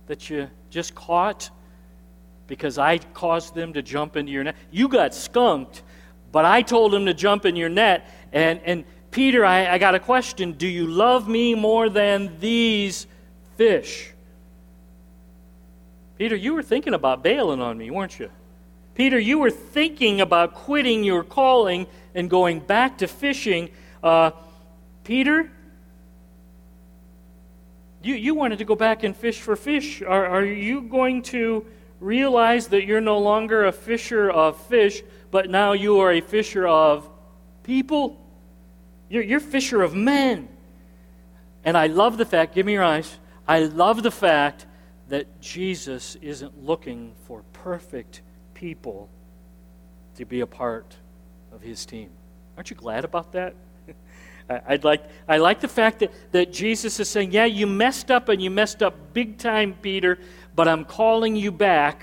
that 0.07 0.29
you 0.29 0.49
just 0.69 0.95
caught 0.95 1.49
because 2.47 2.77
I 2.77 2.97
caused 2.97 3.55
them 3.55 3.73
to 3.73 3.81
jump 3.81 4.15
into 4.15 4.31
your 4.31 4.43
net. 4.43 4.55
You 4.71 4.87
got 4.87 5.15
skunked, 5.15 5.83
but 6.31 6.45
I 6.45 6.61
told 6.61 6.91
them 6.91 7.05
to 7.05 7.13
jump 7.13 7.45
in 7.45 7.55
your 7.55 7.69
net. 7.69 8.09
And, 8.31 8.59
and 8.65 8.83
Peter, 9.11 9.45
I, 9.45 9.73
I 9.73 9.77
got 9.77 9.95
a 9.95 9.99
question. 9.99 10.53
Do 10.53 10.67
you 10.67 10.85
love 10.85 11.27
me 11.27 11.55
more 11.55 11.89
than 11.89 12.39
these 12.39 13.07
fish? 13.57 14.11
Peter, 16.17 16.35
you 16.35 16.53
were 16.53 16.63
thinking 16.63 16.93
about 16.93 17.23
bailing 17.23 17.61
on 17.61 17.77
me, 17.77 17.89
weren't 17.89 18.19
you? 18.19 18.29
Peter, 18.95 19.19
you 19.19 19.39
were 19.39 19.51
thinking 19.51 20.21
about 20.21 20.53
quitting 20.53 21.03
your 21.03 21.23
calling 21.23 21.85
and 22.15 22.29
going 22.29 22.61
back 22.61 22.97
to 22.99 23.07
fishing. 23.07 23.69
Uh, 24.01 24.31
Peter, 25.03 25.51
you, 28.01 28.15
you 28.15 28.33
wanted 28.33 28.59
to 28.59 28.65
go 28.65 28.75
back 28.75 29.03
and 29.03 29.15
fish 29.15 29.39
for 29.39 29.57
fish. 29.57 30.01
Are, 30.01 30.25
are 30.25 30.45
you 30.45 30.81
going 30.81 31.23
to 31.23 31.65
realize 31.99 32.67
that 32.67 32.85
you're 32.85 33.01
no 33.01 33.17
longer 33.17 33.65
a 33.65 33.71
fisher 33.73 34.31
of 34.31 34.59
fish, 34.67 35.03
but 35.29 35.49
now 35.49 35.73
you 35.73 35.99
are 35.99 36.13
a 36.13 36.21
fisher 36.21 36.65
of 36.65 37.09
people? 37.63 38.17
You're, 39.09 39.23
you're 39.23 39.39
fisher 39.41 39.81
of 39.81 39.93
men. 39.93 40.47
And 41.65 41.75
I 41.75 41.87
love 41.87 42.17
the 42.17 42.25
fact, 42.25 42.55
give 42.55 42.65
me 42.65 42.73
your 42.73 42.83
eyes, 42.83 43.17
I 43.45 43.59
love 43.59 44.03
the 44.03 44.11
fact 44.11 44.65
that 45.09 45.41
Jesus 45.41 46.15
isn't 46.21 46.63
looking 46.63 47.13
for 47.27 47.43
perfect 47.51 48.21
people 48.55 49.09
to 50.15 50.25
be 50.25 50.39
a 50.39 50.47
part 50.47 50.95
of 51.51 51.61
his 51.61 51.85
team. 51.85 52.09
Aren't 52.57 52.71
you 52.71 52.75
glad 52.75 53.05
about 53.05 53.33
that? 53.33 53.53
I'd 54.49 54.83
like, 54.83 55.03
I 55.27 55.37
like 55.37 55.59
the 55.59 55.67
fact 55.67 55.99
that, 55.99 56.11
that 56.31 56.51
Jesus 56.51 56.99
is 56.99 57.09
saying, 57.09 57.31
Yeah, 57.31 57.45
you 57.45 57.67
messed 57.67 58.09
up 58.09 58.29
and 58.29 58.41
you 58.41 58.49
messed 58.49 58.81
up 58.81 59.13
big 59.13 59.37
time, 59.37 59.75
Peter, 59.81 60.17
but 60.55 60.67
I'm 60.67 60.85
calling 60.85 61.35
you 61.35 61.51
back 61.51 62.01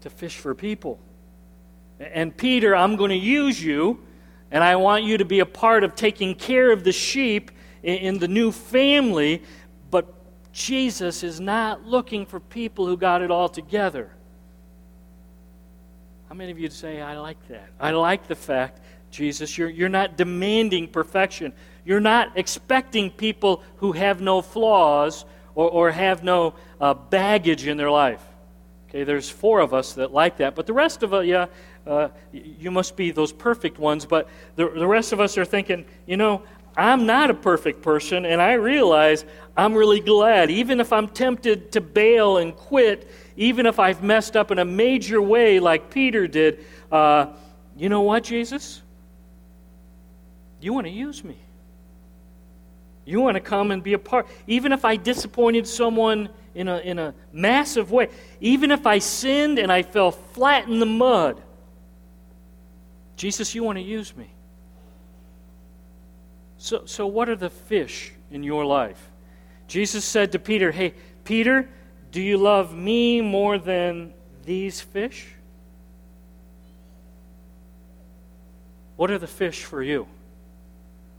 to 0.00 0.10
fish 0.10 0.36
for 0.36 0.54
people. 0.54 0.98
And 1.98 2.36
Peter, 2.36 2.74
I'm 2.74 2.96
going 2.96 3.10
to 3.10 3.16
use 3.16 3.62
you, 3.62 4.02
and 4.50 4.62
I 4.64 4.76
want 4.76 5.04
you 5.04 5.18
to 5.18 5.24
be 5.24 5.40
a 5.40 5.46
part 5.46 5.84
of 5.84 5.94
taking 5.94 6.34
care 6.34 6.72
of 6.72 6.84
the 6.84 6.92
sheep 6.92 7.50
in, 7.82 7.96
in 7.96 8.18
the 8.18 8.28
new 8.28 8.52
family. 8.52 9.42
But 9.90 10.12
Jesus 10.52 11.22
is 11.22 11.40
not 11.40 11.84
looking 11.84 12.26
for 12.26 12.40
people 12.40 12.86
who 12.86 12.96
got 12.96 13.22
it 13.22 13.30
all 13.30 13.48
together. 13.48 14.10
How 16.32 16.38
many 16.38 16.50
of 16.50 16.58
you 16.58 16.70
say, 16.70 17.02
I 17.02 17.18
like 17.18 17.46
that? 17.48 17.68
I 17.78 17.90
like 17.90 18.26
the 18.26 18.34
fact 18.34 18.80
Jesus. 19.10 19.58
You're, 19.58 19.68
you're 19.68 19.90
not 19.90 20.16
demanding 20.16 20.88
perfection. 20.88 21.52
You're 21.84 22.00
not 22.00 22.38
expecting 22.38 23.10
people 23.10 23.62
who 23.76 23.92
have 23.92 24.22
no 24.22 24.40
flaws 24.40 25.26
or, 25.54 25.68
or 25.68 25.90
have 25.90 26.24
no 26.24 26.54
uh, 26.80 26.94
baggage 26.94 27.66
in 27.66 27.76
their 27.76 27.90
life. 27.90 28.22
Okay, 28.88 29.04
there's 29.04 29.28
four 29.28 29.60
of 29.60 29.74
us 29.74 29.92
that 29.92 30.14
like 30.14 30.38
that, 30.38 30.54
but 30.54 30.66
the 30.66 30.72
rest 30.72 31.02
of 31.02 31.12
us, 31.12 31.26
yeah, 31.26 31.48
uh, 31.86 32.08
you 32.32 32.70
must 32.70 32.96
be 32.96 33.10
those 33.10 33.30
perfect 33.30 33.78
ones. 33.78 34.06
But 34.06 34.26
the, 34.56 34.70
the 34.70 34.86
rest 34.86 35.12
of 35.12 35.20
us 35.20 35.36
are 35.36 35.44
thinking, 35.44 35.84
you 36.06 36.16
know, 36.16 36.44
I'm 36.76 37.06
not 37.06 37.30
a 37.30 37.34
perfect 37.34 37.82
person, 37.82 38.24
and 38.24 38.40
I 38.40 38.54
realize 38.54 39.24
I'm 39.56 39.74
really 39.74 40.00
glad, 40.00 40.50
even 40.50 40.80
if 40.80 40.92
I'm 40.92 41.08
tempted 41.08 41.72
to 41.72 41.80
bail 41.80 42.38
and 42.38 42.56
quit, 42.56 43.10
even 43.36 43.66
if 43.66 43.78
I've 43.78 44.02
messed 44.02 44.36
up 44.36 44.50
in 44.50 44.58
a 44.58 44.64
major 44.64 45.20
way 45.20 45.60
like 45.60 45.90
Peter 45.90 46.26
did. 46.26 46.64
Uh, 46.90 47.26
you 47.76 47.88
know 47.88 48.02
what, 48.02 48.24
Jesus? 48.24 48.82
You 50.60 50.72
want 50.72 50.86
to 50.86 50.92
use 50.92 51.22
me. 51.22 51.36
You 53.04 53.20
want 53.20 53.34
to 53.34 53.40
come 53.40 53.70
and 53.70 53.82
be 53.82 53.94
a 53.94 53.98
part. 53.98 54.26
Even 54.46 54.72
if 54.72 54.84
I 54.84 54.96
disappointed 54.96 55.66
someone 55.66 56.28
in 56.54 56.68
a, 56.68 56.78
in 56.78 56.98
a 56.98 57.14
massive 57.32 57.90
way, 57.90 58.08
even 58.40 58.70
if 58.70 58.86
I 58.86 58.98
sinned 58.98 59.58
and 59.58 59.72
I 59.72 59.82
fell 59.82 60.12
flat 60.12 60.68
in 60.68 60.78
the 60.78 60.86
mud, 60.86 61.42
Jesus, 63.16 63.54
you 63.54 63.62
want 63.62 63.76
to 63.78 63.82
use 63.82 64.16
me. 64.16 64.30
So, 66.62 66.82
so 66.84 67.08
what 67.08 67.28
are 67.28 67.34
the 67.34 67.50
fish 67.50 68.12
in 68.30 68.44
your 68.44 68.64
life? 68.64 69.10
Jesus 69.66 70.04
said 70.04 70.30
to 70.30 70.38
Peter, 70.38 70.70
Hey, 70.70 70.94
Peter, 71.24 71.68
do 72.12 72.22
you 72.22 72.38
love 72.38 72.72
me 72.72 73.20
more 73.20 73.58
than 73.58 74.14
these 74.44 74.80
fish? 74.80 75.26
What 78.94 79.10
are 79.10 79.18
the 79.18 79.26
fish 79.26 79.64
for 79.64 79.82
you? 79.82 80.06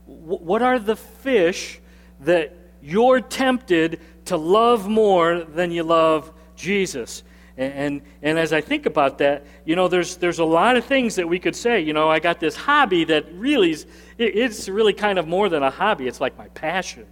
What 0.06 0.62
are 0.62 0.78
the 0.78 0.96
fish 0.96 1.78
that 2.20 2.56
you're 2.80 3.20
tempted 3.20 4.00
to 4.24 4.38
love 4.38 4.88
more 4.88 5.44
than 5.44 5.70
you 5.70 5.82
love 5.82 6.32
Jesus? 6.56 7.22
And, 7.56 8.02
and, 8.20 8.36
as 8.36 8.52
I 8.52 8.60
think 8.60 8.84
about 8.84 9.18
that, 9.18 9.44
you 9.64 9.76
know, 9.76 9.86
there's, 9.86 10.16
there's 10.16 10.40
a 10.40 10.44
lot 10.44 10.76
of 10.76 10.84
things 10.86 11.14
that 11.14 11.28
we 11.28 11.38
could 11.38 11.54
say. 11.54 11.80
You 11.80 11.92
know, 11.92 12.10
I 12.10 12.18
got 12.18 12.40
this 12.40 12.56
hobby 12.56 13.04
that 13.04 13.32
really 13.32 13.70
is, 13.70 13.86
it's 14.18 14.68
really 14.68 14.92
kind 14.92 15.20
of 15.20 15.28
more 15.28 15.48
than 15.48 15.62
a 15.62 15.70
hobby, 15.70 16.08
it's 16.08 16.20
like 16.20 16.36
my 16.36 16.48
passion. 16.48 17.06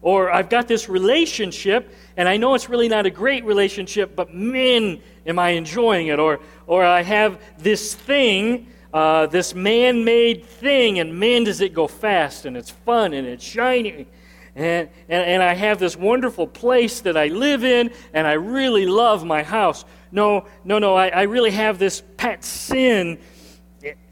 Or 0.00 0.30
I've 0.30 0.48
got 0.48 0.68
this 0.68 0.88
relationship, 0.88 1.92
and 2.16 2.28
I 2.28 2.36
know 2.36 2.54
it's 2.54 2.68
really 2.68 2.88
not 2.88 3.04
a 3.04 3.10
great 3.10 3.44
relationship, 3.44 4.14
but 4.14 4.32
man, 4.32 5.00
am 5.26 5.40
I 5.40 5.50
enjoying 5.50 6.06
it. 6.06 6.20
Or, 6.20 6.38
or 6.68 6.84
I 6.84 7.02
have 7.02 7.40
this 7.58 7.92
thing 7.92 8.68
uh, 8.92 9.26
this 9.26 9.54
man 9.54 10.04
made 10.04 10.44
thing, 10.44 10.98
and 10.98 11.18
man, 11.18 11.44
does 11.44 11.60
it 11.60 11.72
go 11.72 11.86
fast, 11.86 12.44
and 12.44 12.56
it's 12.56 12.70
fun, 12.70 13.12
and 13.12 13.26
it's 13.26 13.44
shiny. 13.44 14.06
And, 14.54 14.88
and, 15.08 15.24
and 15.24 15.42
I 15.42 15.54
have 15.54 15.78
this 15.78 15.96
wonderful 15.96 16.46
place 16.46 17.00
that 17.00 17.16
I 17.16 17.26
live 17.28 17.64
in, 17.64 17.92
and 18.12 18.26
I 18.26 18.32
really 18.32 18.86
love 18.86 19.24
my 19.24 19.42
house. 19.42 19.84
No, 20.10 20.46
no, 20.64 20.78
no, 20.78 20.96
I, 20.96 21.08
I 21.08 21.22
really 21.22 21.52
have 21.52 21.78
this 21.78 22.02
pet 22.16 22.44
sin, 22.44 23.18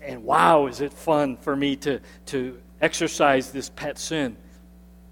and 0.00 0.24
wow, 0.24 0.66
is 0.66 0.80
it 0.80 0.92
fun 0.92 1.36
for 1.36 1.56
me 1.56 1.76
to, 1.76 2.00
to 2.26 2.58
exercise 2.80 3.50
this 3.50 3.68
pet 3.70 3.98
sin. 3.98 4.36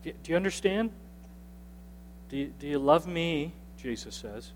Do, 0.02 0.12
do 0.22 0.32
you 0.32 0.36
understand? 0.36 0.90
Do 2.28 2.36
you, 2.36 2.52
do 2.58 2.66
you 2.66 2.78
love 2.78 3.06
me, 3.06 3.52
Jesus 3.76 4.14
says, 4.14 4.52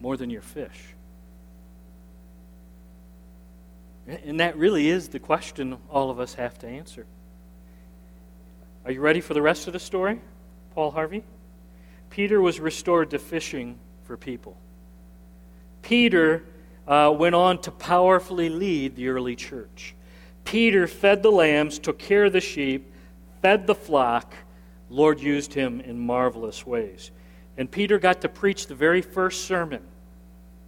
more 0.00 0.16
than 0.16 0.30
your 0.30 0.42
fish? 0.42 0.94
And 4.06 4.40
that 4.40 4.56
really 4.58 4.88
is 4.88 5.08
the 5.08 5.18
question 5.18 5.78
all 5.90 6.10
of 6.10 6.20
us 6.20 6.34
have 6.34 6.58
to 6.58 6.66
answer. 6.66 7.06
Are 8.84 8.92
you 8.92 9.00
ready 9.00 9.22
for 9.22 9.32
the 9.32 9.40
rest 9.40 9.66
of 9.66 9.72
the 9.72 9.78
story, 9.78 10.20
Paul 10.74 10.90
Harvey? 10.90 11.24
Peter 12.10 12.42
was 12.42 12.60
restored 12.60 13.10
to 13.10 13.18
fishing 13.18 13.78
for 14.02 14.18
people. 14.18 14.58
Peter 15.80 16.44
uh, 16.86 17.14
went 17.16 17.34
on 17.34 17.58
to 17.62 17.70
powerfully 17.70 18.50
lead 18.50 18.94
the 18.94 19.08
early 19.08 19.36
church. 19.36 19.94
Peter 20.44 20.86
fed 20.86 21.22
the 21.22 21.32
lambs, 21.32 21.78
took 21.78 21.98
care 21.98 22.26
of 22.26 22.34
the 22.34 22.42
sheep, 22.42 22.92
fed 23.40 23.66
the 23.66 23.74
flock. 23.74 24.34
Lord 24.90 25.18
used 25.18 25.54
him 25.54 25.80
in 25.80 25.98
marvelous 25.98 26.66
ways. 26.66 27.10
And 27.56 27.70
Peter 27.70 27.98
got 27.98 28.20
to 28.20 28.28
preach 28.28 28.66
the 28.66 28.74
very 28.74 29.00
first 29.00 29.46
sermon, 29.46 29.82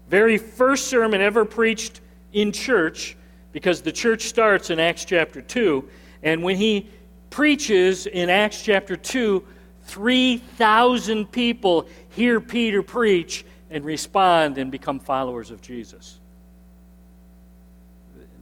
very 0.09 0.39
first 0.39 0.87
sermon 0.87 1.21
ever 1.21 1.45
preached 1.45 2.01
in 2.33 2.51
church 2.51 3.15
because 3.53 3.83
the 3.83 3.93
church 3.93 4.23
starts 4.23 4.71
in 4.71 4.81
Acts 4.81 5.05
chapter 5.05 5.43
2. 5.43 5.87
And 6.23 6.43
when 6.43 6.57
he 6.57 6.89
preaches 7.37 8.07
in 8.07 8.31
Acts 8.31 8.63
chapter 8.63 8.97
2, 8.97 9.45
3,000 9.83 11.31
people 11.31 11.87
hear 12.09 12.41
Peter 12.41 12.83
preach 12.83 13.45
and 13.69 13.85
respond 13.85 14.57
and 14.57 14.71
become 14.71 14.99
followers 14.99 15.51
of 15.51 15.61
Jesus. 15.61 16.19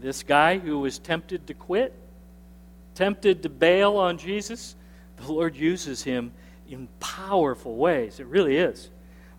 This 0.01 0.23
guy 0.23 0.59
who 0.59 0.79
was 0.79 1.01
tempted 1.01 1.45
to 1.49 1.55
quit, 1.55 1.93
tempted 2.95 3.43
to 3.43 3.49
bail 3.49 3.97
on 3.97 4.17
Jesus, 4.17 4.77
the 5.17 5.33
Lord 5.33 5.57
uses 5.57 6.05
him 6.05 6.31
in 6.69 6.87
powerful 7.01 7.75
ways. 7.75 8.21
It 8.21 8.29
really 8.29 8.59
is. 8.59 8.91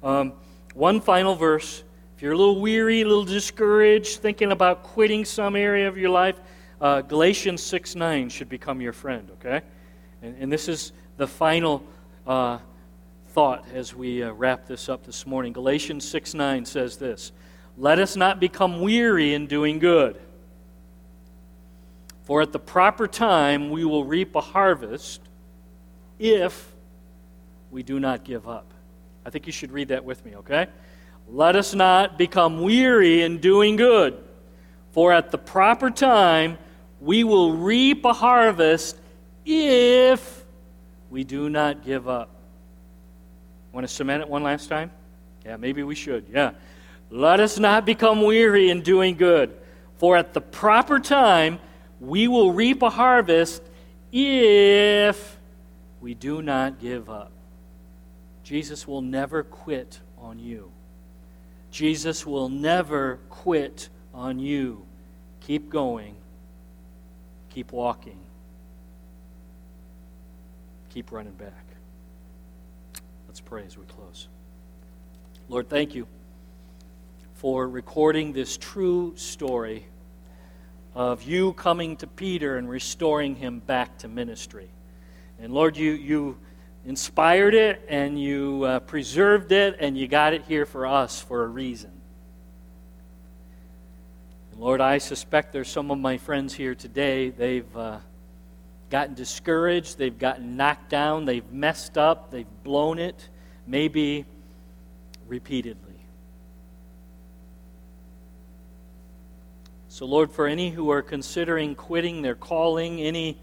Um, 0.04 0.34
one 0.74 1.00
final 1.00 1.34
verse 1.34 1.82
if 2.18 2.22
you're 2.22 2.34
a 2.34 2.38
little 2.38 2.60
weary, 2.60 3.04
a 3.04 3.08
little 3.08 3.24
discouraged, 3.24 4.20
thinking 4.20 4.52
about 4.52 4.84
quitting 4.84 5.24
some 5.24 5.56
area 5.56 5.88
of 5.88 5.98
your 5.98 6.10
life, 6.10 6.36
uh, 6.86 7.02
Galatians 7.02 7.64
6 7.64 7.96
9 7.96 8.30
should 8.30 8.48
become 8.48 8.80
your 8.80 8.94
friend, 8.94 9.32
okay? 9.40 9.66
And, 10.22 10.36
and 10.40 10.52
this 10.52 10.68
is 10.68 10.92
the 11.18 11.26
final 11.26 11.84
uh, 12.28 12.60
thought 13.30 13.66
as 13.74 13.96
we 13.96 14.22
uh, 14.22 14.32
wrap 14.34 14.68
this 14.68 14.88
up 14.88 15.04
this 15.04 15.26
morning. 15.26 15.52
Galatians 15.52 16.08
6 16.08 16.36
9 16.36 16.64
says 16.64 16.98
this 16.98 17.32
Let 17.76 17.98
us 17.98 18.16
not 18.16 18.40
become 18.40 18.82
weary 18.82 19.34
in 19.34 19.48
doing 19.48 19.80
good, 19.80 20.22
for 22.22 22.44
at 22.44 22.52
the 22.52 22.60
proper 22.60 23.08
time 23.08 23.72
we 23.72 23.84
will 23.84 24.04
reap 24.04 24.36
a 24.36 24.42
harvest 24.42 25.22
if 26.20 26.72
we 27.72 27.82
do 27.82 28.00
not 28.00 28.24
give 28.24 28.48
up. 28.48 28.72
I 29.26 29.32
think 29.32 29.48
you 29.48 29.52
should 29.52 29.72
read 29.72 29.88
that 29.88 30.06
with 30.06 30.24
me, 30.24 30.36
okay? 30.36 30.68
Let 31.28 31.56
us 31.56 31.74
not 31.74 32.20
become 32.20 32.62
weary 32.62 33.24
in 33.24 33.40
doing 33.40 33.76
good, 33.76 34.24
for 34.92 35.12
at 35.12 35.32
the 35.32 35.40
proper 35.40 35.90
time 35.90 36.60
we 37.06 37.24
will 37.24 37.54
reap 37.54 38.04
a 38.04 38.14
harvest 38.14 38.98
if 39.46 40.44
we 41.12 41.24
do 41.24 41.50
not 41.52 41.86
give 41.86 42.08
up. 42.08 42.30
Want 43.72 43.88
to 43.88 43.94
cement 43.94 44.24
it 44.24 44.28
one 44.28 44.42
last 44.42 44.70
time? 44.70 44.90
Yeah, 45.46 45.58
maybe 45.58 45.84
we 45.84 45.94
should. 45.94 46.26
Yeah. 46.34 46.54
Let 47.12 47.40
us 47.40 47.60
not 47.60 47.86
become 47.86 48.24
weary 48.24 48.72
in 48.72 48.82
doing 48.82 49.16
good, 49.16 49.56
for 49.98 50.18
at 50.18 50.34
the 50.34 50.42
proper 50.42 51.00
time 51.00 51.60
we 52.02 52.28
will 52.28 52.52
reap 52.52 52.82
a 52.82 52.90
harvest 52.90 53.62
if 54.12 55.38
we 56.02 56.16
do 56.16 56.42
not 56.42 56.80
give 56.80 57.08
up. 57.08 57.32
Jesus 58.44 58.88
will 58.88 59.04
never 59.04 59.44
quit 59.44 60.00
on 60.18 60.40
you. 60.40 60.72
Jesus 61.70 62.26
will 62.26 62.50
never 62.50 63.20
quit 63.30 63.90
on 64.12 64.40
you. 64.40 64.84
Keep 65.42 65.70
going. 65.70 66.16
Keep 67.56 67.72
walking. 67.72 68.20
Keep 70.90 71.14
running 71.14 71.32
back. 71.36 71.66
Let's 73.30 73.40
pray 73.40 73.64
as 73.66 73.78
we 73.78 73.86
close. 73.86 74.28
Lord, 75.48 75.70
thank 75.70 75.96
you 75.96 76.06
for 77.36 77.70
recording 77.70 78.34
this 78.34 78.58
true 78.58 79.14
story 79.16 79.86
of 80.96 81.24
you 81.24 81.54
coming 81.54 81.96
to 81.96 82.08
Peter 82.08 82.58
and 82.58 82.70
restoring 82.70 83.36
him 83.36 83.60
back 83.60 84.00
to 84.00 84.10
ministry. 84.10 84.68
And 85.40 85.54
Lord, 85.54 85.78
you, 85.78 85.92
you 85.92 86.38
inspired 86.86 87.54
it 87.54 87.86
and 87.88 88.20
you 88.22 88.64
uh, 88.66 88.80
preserved 88.82 89.54
it 89.54 89.78
and 89.80 89.98
you 89.98 90.10
got 90.10 90.34
it 90.34 90.44
here 90.46 90.66
for 90.66 90.86
us 90.86 91.22
for 91.22 91.46
a 91.46 91.48
reason. 91.48 91.92
Lord, 94.58 94.80
I 94.80 95.00
suspect 95.00 95.52
there's 95.52 95.68
some 95.68 95.92
of 95.92 96.00
my 96.00 96.18
friends 96.18 96.54
here 96.54 96.76
today, 96.76 97.30
they've 97.30 97.78
uh, 97.78 98.00
gotten 98.90 99.14
discouraged, 99.14 99.98
they've 99.98 100.18
gotten 100.18 100.56
knocked 100.56 100.90
down, 100.90 101.26
they've 101.26 101.52
messed 101.52 101.98
up, 101.98 102.32
they've 102.32 102.48
blown 102.64 102.98
it, 102.98 103.28
maybe 103.68 104.24
repeatedly. 105.28 106.00
So, 109.90 110.06
Lord, 110.06 110.32
for 110.32 110.48
any 110.48 110.70
who 110.70 110.90
are 110.90 111.02
considering 111.02 111.76
quitting 111.76 112.22
their 112.22 112.36
calling, 112.36 113.02
any 113.02 113.38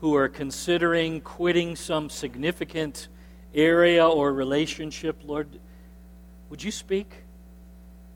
who 0.00 0.14
are 0.14 0.28
considering 0.28 1.20
quitting 1.22 1.74
some 1.74 2.08
significant 2.08 3.08
area 3.52 4.06
or 4.06 4.32
relationship, 4.32 5.22
Lord, 5.24 5.48
would 6.50 6.62
you 6.62 6.70
speak? 6.70 7.12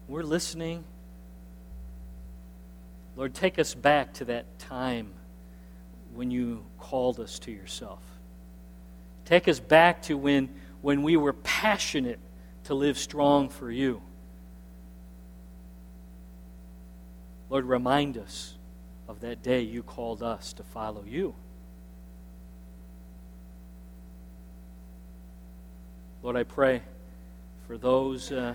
We're 0.07 0.23
listening. 0.23 0.85
Lord, 3.17 3.33
take 3.33 3.59
us 3.59 3.75
back 3.75 4.13
to 4.15 4.27
that 4.27 4.59
time 4.59 5.15
when 6.15 6.31
you 6.31 6.65
called 6.79 7.19
us 7.19 7.39
to 7.41 7.51
yourself. 7.51 8.03
Take 9.25 9.49
us 9.49 9.59
back 9.59 10.03
to 10.03 10.15
when, 10.15 10.51
when 10.83 11.03
we 11.03 11.17
were 11.17 11.33
passionate 11.33 12.21
to 12.65 12.75
live 12.75 12.99
strong 12.99 13.49
for 13.49 13.71
you. 13.71 14.03
Lord, 17.49 17.65
remind 17.65 18.19
us 18.19 18.55
of 19.09 19.21
that 19.21 19.43
day 19.43 19.63
you 19.63 19.83
called 19.83 20.23
us 20.23 20.53
to 20.55 20.63
follow 20.63 21.05
you. 21.07 21.35
Lord, 26.23 26.37
I 26.37 26.43
pray 26.43 26.83
for 27.67 27.79
those 27.79 28.33
uh, 28.33 28.55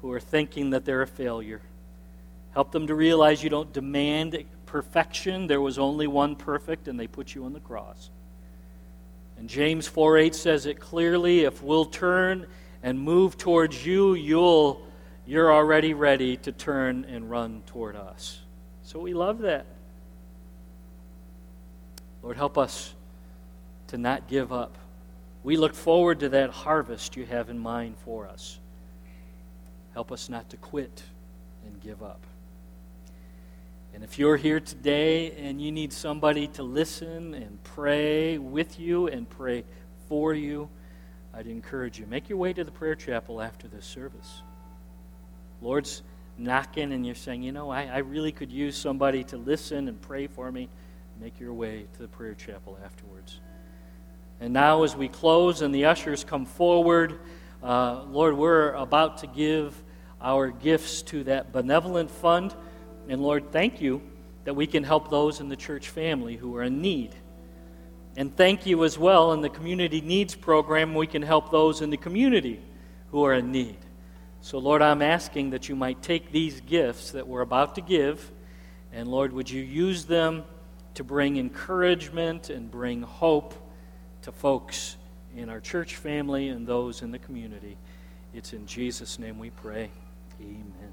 who 0.00 0.10
are 0.10 0.20
thinking 0.20 0.70
that 0.70 0.84
they're 0.84 1.02
a 1.02 1.06
failure. 1.06 1.60
Help 2.54 2.70
them 2.70 2.86
to 2.86 2.94
realize 2.94 3.42
you 3.42 3.50
don't 3.50 3.72
demand 3.72 4.44
perfection. 4.66 5.48
There 5.48 5.60
was 5.60 5.78
only 5.78 6.06
one 6.06 6.36
perfect, 6.36 6.88
and 6.88 6.98
they 6.98 7.08
put 7.08 7.34
you 7.34 7.44
on 7.44 7.52
the 7.52 7.60
cross. 7.60 8.10
And 9.36 9.48
James 9.48 9.88
4 9.88 10.18
8 10.18 10.34
says 10.34 10.66
it 10.66 10.78
clearly 10.78 11.40
if 11.40 11.62
we'll 11.62 11.84
turn 11.84 12.46
and 12.82 12.98
move 12.98 13.36
towards 13.36 13.84
you, 13.84 14.14
you'll, 14.14 14.86
you're 15.26 15.52
already 15.52 15.94
ready 15.94 16.36
to 16.38 16.52
turn 16.52 17.04
and 17.06 17.28
run 17.28 17.62
toward 17.66 17.96
us. 17.96 18.40
So 18.84 19.00
we 19.00 19.14
love 19.14 19.40
that. 19.40 19.66
Lord, 22.22 22.36
help 22.36 22.56
us 22.56 22.94
to 23.88 23.98
not 23.98 24.28
give 24.28 24.52
up. 24.52 24.76
We 25.42 25.56
look 25.56 25.74
forward 25.74 26.20
to 26.20 26.28
that 26.30 26.50
harvest 26.50 27.16
you 27.16 27.26
have 27.26 27.50
in 27.50 27.58
mind 27.58 27.96
for 28.04 28.26
us. 28.26 28.58
Help 29.92 30.10
us 30.10 30.28
not 30.28 30.48
to 30.50 30.56
quit 30.56 31.02
and 31.66 31.80
give 31.82 32.02
up. 32.02 32.20
And 33.94 34.02
if 34.02 34.18
you're 34.18 34.36
here 34.36 34.58
today 34.58 35.30
and 35.36 35.62
you 35.62 35.70
need 35.70 35.92
somebody 35.92 36.48
to 36.48 36.64
listen 36.64 37.32
and 37.32 37.62
pray 37.62 38.38
with 38.38 38.80
you 38.80 39.06
and 39.06 39.30
pray 39.30 39.62
for 40.08 40.34
you, 40.34 40.68
I'd 41.32 41.46
encourage 41.46 42.00
you. 42.00 42.06
Make 42.06 42.28
your 42.28 42.38
way 42.38 42.52
to 42.54 42.64
the 42.64 42.72
prayer 42.72 42.96
chapel 42.96 43.40
after 43.40 43.68
this 43.68 43.86
service. 43.86 44.42
Lord's 45.62 46.02
knocking 46.36 46.92
and 46.92 47.06
you're 47.06 47.14
saying, 47.14 47.44
you 47.44 47.52
know, 47.52 47.70
I, 47.70 47.84
I 47.84 47.98
really 47.98 48.32
could 48.32 48.50
use 48.50 48.76
somebody 48.76 49.22
to 49.24 49.36
listen 49.36 49.86
and 49.86 50.02
pray 50.02 50.26
for 50.26 50.50
me. 50.50 50.68
Make 51.20 51.38
your 51.38 51.54
way 51.54 51.86
to 51.92 52.02
the 52.02 52.08
prayer 52.08 52.34
chapel 52.34 52.76
afterwards. 52.84 53.38
And 54.40 54.52
now, 54.52 54.82
as 54.82 54.96
we 54.96 55.06
close 55.06 55.62
and 55.62 55.72
the 55.72 55.84
ushers 55.84 56.24
come 56.24 56.46
forward, 56.46 57.20
uh, 57.62 58.02
Lord, 58.08 58.36
we're 58.36 58.72
about 58.72 59.18
to 59.18 59.28
give 59.28 59.80
our 60.20 60.50
gifts 60.50 61.02
to 61.02 61.22
that 61.24 61.52
benevolent 61.52 62.10
fund. 62.10 62.56
And 63.08 63.22
Lord, 63.22 63.52
thank 63.52 63.80
you 63.80 64.02
that 64.44 64.54
we 64.54 64.66
can 64.66 64.84
help 64.84 65.10
those 65.10 65.40
in 65.40 65.48
the 65.48 65.56
church 65.56 65.88
family 65.88 66.36
who 66.36 66.56
are 66.56 66.62
in 66.62 66.82
need. 66.82 67.14
And 68.16 68.34
thank 68.36 68.66
you 68.66 68.84
as 68.84 68.98
well 68.98 69.32
in 69.32 69.40
the 69.40 69.48
Community 69.48 70.00
Needs 70.00 70.34
Program, 70.34 70.94
we 70.94 71.06
can 71.06 71.22
help 71.22 71.50
those 71.50 71.80
in 71.80 71.90
the 71.90 71.96
community 71.96 72.60
who 73.10 73.24
are 73.24 73.34
in 73.34 73.50
need. 73.50 73.76
So, 74.40 74.58
Lord, 74.58 74.82
I'm 74.82 75.02
asking 75.02 75.50
that 75.50 75.68
you 75.68 75.74
might 75.74 76.02
take 76.02 76.30
these 76.30 76.60
gifts 76.60 77.12
that 77.12 77.26
we're 77.26 77.40
about 77.40 77.74
to 77.76 77.80
give, 77.80 78.30
and 78.92 79.08
Lord, 79.08 79.32
would 79.32 79.50
you 79.50 79.62
use 79.62 80.04
them 80.04 80.44
to 80.94 81.04
bring 81.04 81.36
encouragement 81.36 82.50
and 82.50 82.70
bring 82.70 83.02
hope 83.02 83.54
to 84.22 84.32
folks 84.32 84.96
in 85.36 85.48
our 85.48 85.60
church 85.60 85.96
family 85.96 86.48
and 86.48 86.66
those 86.66 87.02
in 87.02 87.10
the 87.10 87.18
community. 87.18 87.76
It's 88.32 88.52
in 88.52 88.66
Jesus' 88.66 89.18
name 89.18 89.38
we 89.38 89.50
pray. 89.50 89.90
Amen. 90.40 90.83